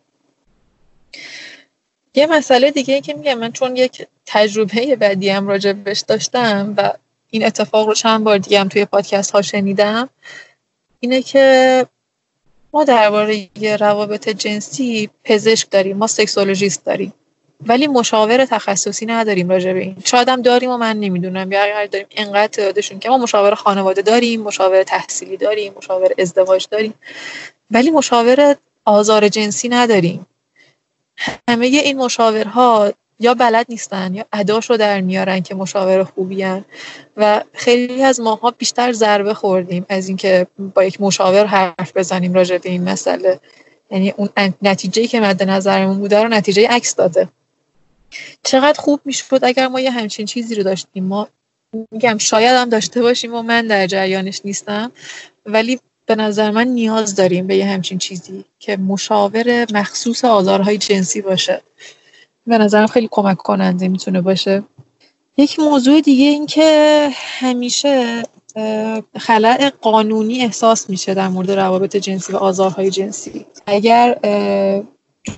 [2.15, 6.75] یه مسئله دیگه ای که میگم من چون یک تجربه بدی هم راجع بهش داشتم
[6.77, 6.93] و
[7.31, 10.09] این اتفاق رو چند بار دیگه هم توی پادکست ها شنیدم
[11.01, 11.87] اینه که
[12.73, 13.49] ما درباره
[13.81, 17.15] روابط جنسی پزشک داریم ما سکسولوژیست داریم
[17.67, 19.97] ولی مشاور تخصصی نداریم راجع به این.
[20.05, 21.53] شاید هم داریم و من نمی‌دونم.
[21.53, 26.67] یا اگر داریم انقدر تعدادشون که ما مشاور خانواده داریم مشاور تحصیلی داریم مشاور ازدواج
[26.71, 26.95] داریم
[27.71, 30.27] ولی مشاور آزار جنسی نداریم.
[31.49, 36.65] همه این مشاورها یا بلد نیستن یا اداش در میارن که مشاور خوبی هن.
[37.17, 42.59] و خیلی از ماها بیشتر ضربه خوردیم از اینکه با یک مشاور حرف بزنیم راجع
[42.59, 43.41] به این مسئله.
[43.91, 44.29] یعنی اون
[44.63, 47.29] نتیجه که مد نظرمون بوده رو نتیجه عکس داده.
[48.43, 51.05] چقدر خوب می‌شد اگر ما یه همچین چیزی رو داشتیم.
[51.05, 51.29] ما
[51.91, 54.93] میگم شاید هم داشته باشیم و من در جریانش نیستم
[55.47, 61.21] ولی به نظر من نیاز داریم به یه همچین چیزی که مشاور مخصوص آزارهای جنسی
[61.21, 61.63] باشه.
[62.47, 64.63] به نظرم خیلی کمک کننده می‌تونه باشه.
[65.37, 68.23] یک موضوع دیگه این که همیشه
[69.19, 73.47] خلع قانونی احساس میشه در مورد روابط جنسی و آزارهای جنسی.
[73.67, 74.15] اگر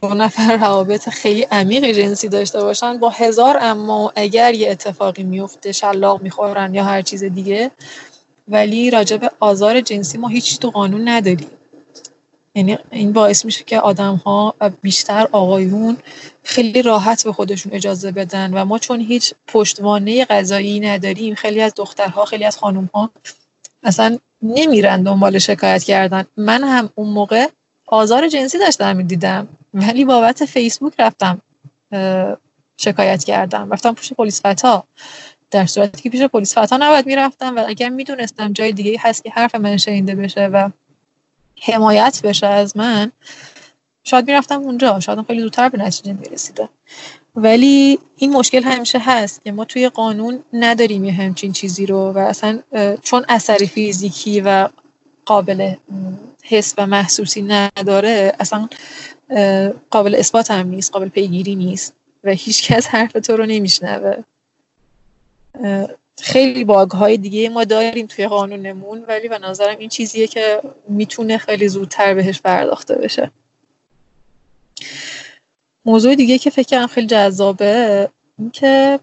[0.03, 5.73] دو نفر روابط خیلی عمیق جنسی داشته باشن با هزار اما اگر یه اتفاقی میفته
[5.73, 7.71] شلاق می‌خورن یا هر چیز دیگه
[8.49, 11.51] ولی راجب آزار جنسی ما هیچ تو قانون نداریم.
[12.55, 15.97] یعنی این باعث میشه که آدم ها بیشتر آقایون
[16.45, 21.73] خیلی راحت به خودشون اجازه بدن و ما چون هیچ پشتوانه غذایی نداریم خیلی از
[21.77, 23.11] دخترها خیلی از خانم ها
[23.83, 26.25] اصلا نمیرن دنبال شکایت کردن.
[26.37, 27.47] من هم اون موقع
[27.87, 31.41] آزار جنسی داشتم دیدم ولی بابت فیسبوک رفتم
[32.77, 33.73] شکایت کردم.
[33.73, 34.85] رفتم پیش پلیس فتا
[35.51, 39.31] در صورتی که پیش پلیس فتا نباید می‌رفتم و اگر می‌دونستم جای دیگه هست که
[39.31, 40.69] حرف من شنیده بشه و
[41.65, 43.13] حمایت بشه از من
[44.05, 46.69] شاید می‌رفتم اونجا شاید خیلی زودتر به نتیجه می‌رسیدم
[47.37, 52.19] ولی این مشکل همیشه هست که ما توی قانون نداریم یه همچین چیزی رو و
[52.19, 52.63] اصلا
[53.03, 54.69] چون اثر فیزیکی و
[55.25, 55.75] قابل
[56.43, 58.69] حس و محسوسی نداره اصلا
[59.91, 64.23] قابل اثبات هم نیست قابل پیگیری نیست و هیچ کس حرف تو رو نمیشنوه.
[66.21, 71.39] خیلی باگ های دیگه ما داریم توی قانونمون ولی به نظرم این چیزیه که می‌تونه
[71.39, 73.31] خیلی زودتر بهش پرداخته بشه.
[75.85, 78.09] موضوع دیگه که فکرم خیلی جذابه
[78.39, 79.01] این که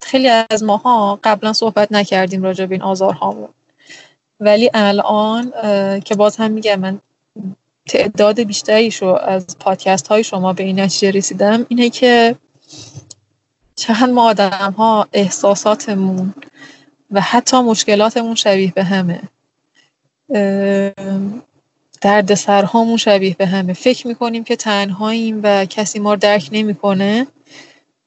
[0.00, 3.48] خیلی از ماها قبلا صحبت نکردیم راجع به این آزارهامون.
[4.40, 5.52] ولی الان
[6.00, 7.00] که باز هم میگم من
[7.86, 12.36] تعداد بیشتری شو از پادکست های شما به این نتیجه رسیدم اینه که
[13.80, 16.34] چند ما آدم ها احساساتمون
[17.10, 19.20] و حتی مشکلاتمون شبیه به همه.
[22.00, 23.72] درد سرهامون شبیه به همه.
[23.72, 27.26] فکر می‌کنیم که تنهاییم و کسی ما رو درک نمی‌کنه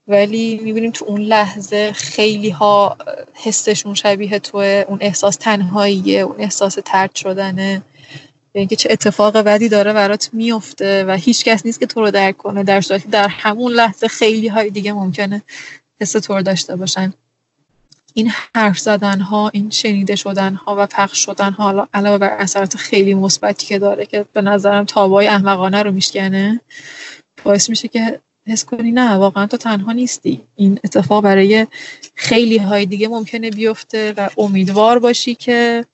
[0.07, 2.97] ولی می‌بینیم تو اون لحظه خیلی ها
[3.33, 4.85] حسشون شبیه توه.
[4.87, 7.81] اون احساس تنهاییه اون احساس ترد شدنه.
[8.59, 12.37] اینکه چه اتفاق بدی داره برات میفته و هیچ کس نیست که تو رو درک
[12.37, 15.41] کنه در صورتی در همون لحظه خیلی های دیگه ممکنه
[16.01, 17.13] حس تو داشته باشن.
[18.13, 22.77] این حرف زدن ها این شنیده شدن ها و پخش شدن ها علاوه بر اثرات
[22.77, 26.61] خیلی مثبتی که داره که به نظرم تابای احمقانه رو میشکنه
[27.43, 30.41] باعث میشه که حس کنی نه واقعا تو تنها نیستی.
[30.55, 31.67] این اتفاق برای
[32.15, 35.85] خیلی های دیگه ممکنه بیفته و امیدوار باشی که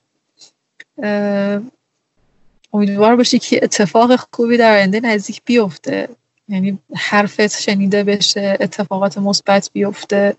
[2.72, 6.08] امیدوار باشی که اتفاق خوبی در آینده نزدیک بیفته.
[6.48, 10.36] یعنی حرفت شنیده بشه اتفاقات مثبت بیفته.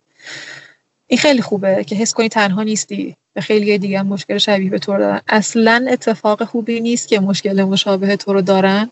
[1.08, 3.16] این خیلی خوبه که حس کنی تنها نیستی.
[3.34, 5.22] به خیلی دیگه هم مشکل شبیه به تو دارن.
[5.28, 8.92] اصلا اتفاق خوبی نیست که مشکل مشابه تو رو دارن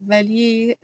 [0.00, 0.76] ولی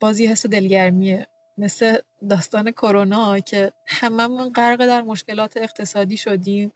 [0.00, 1.26] بازی حس دلگرمیه.
[1.58, 1.98] مثل
[2.30, 6.72] داستان کرونا که هممون غرق در مشکلات اقتصادی شدیم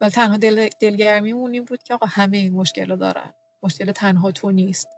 [0.00, 3.34] و تنها دل، دلگرمیمون این بود که آقا همه این مشکل رو دارن.
[3.64, 4.88] مشکل تنها تو نیست.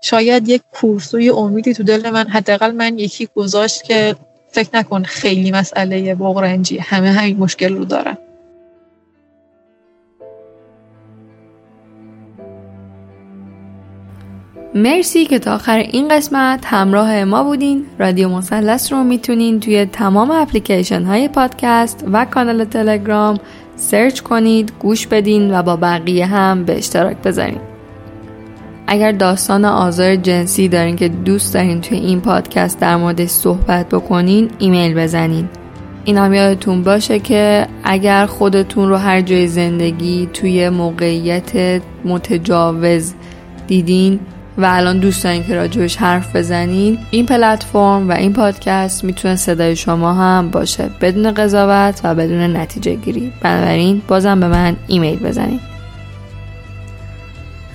[0.00, 4.16] شاید یک کورسوی امیدی تو دل من حداقل من یکی گذاشت که
[4.50, 8.18] فکر نکن خیلی مسئله بغرنجی همه همین مشکل رو دارن.
[14.74, 17.86] مرسی که تا آخر این قسمت همراه ما بودین.
[17.98, 23.38] رادیو مثلث رو می‌تونین توی تمام اپلیکیشن های پادکست و کانال تلگرام
[23.76, 27.60] سرچ کنید گوش بدین و با بقیه هم به اشتراک بذارین.
[28.90, 34.50] اگر داستان آزار جنسی دارین که دوست دارین توی این پادکست در موردش صحبت بکنین
[34.58, 35.48] ایمیل بزنین.
[36.04, 43.14] این هم یادتون باشه که اگر خودتون رو هر جای زندگی توی موقعیت متجاوز
[43.66, 44.20] دیدین
[44.58, 49.76] و الان دوست دارین که راجبش حرف بزنین این پلتفرم و این پادکست می‌تونه صدای
[49.76, 53.32] شما هم باشه بدون قضاوت و بدون نتیجه گیری.
[53.42, 55.60] بنابراین بازم به من ایمیل بزنین.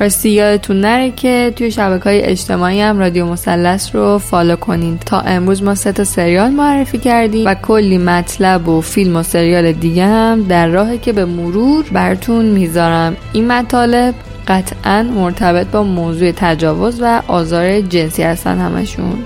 [0.04, 4.97] راستی یادتون نره که توی شبکه های اجتماعی هم رادیو مسلس رو فالو کنین.
[4.97, 9.72] تا امروز ما سه تا سریال معرفی کردیم و کلی مطلب و فیلم و سریال
[9.72, 13.16] دیگه هم در راهی که به مرور براتون می‌ذارم.
[13.34, 14.14] این مطالب
[14.47, 19.18] قطعا مرتبط با موضوع تجاوز و آزار جنسی هستن همشون.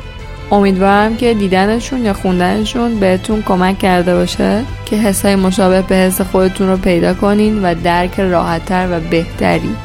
[0.51, 6.67] امیدوارم که دیدنشون یا خوندنشون بهتون کمک کرده باشه که حسای مشابه به حس خودتون
[6.67, 9.75] رو پیدا کنین و درک راحتتر و بهتری.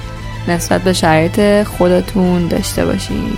[0.49, 3.37] نسبت به شرایط خودتون داشته باشین.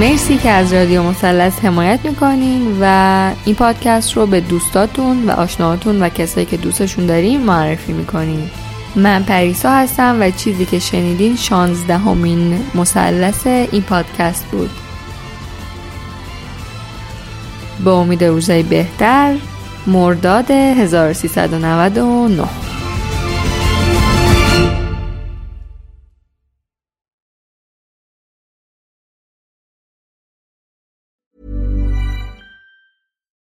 [0.00, 6.02] مرسی که از رادیو مثلث حمایت می‌کنین و این پادکست رو به دوستاتون و آشناهاتون
[6.02, 8.50] و کسایی که دوستشون دارین معرفی می‌کنین.
[8.98, 14.70] من پریسا هستم و چیزی که شنیدین شانزدهمین مثلث این پادکست بود.
[17.84, 19.34] به امید روزای بهتر
[19.86, 22.67] مرداد 1399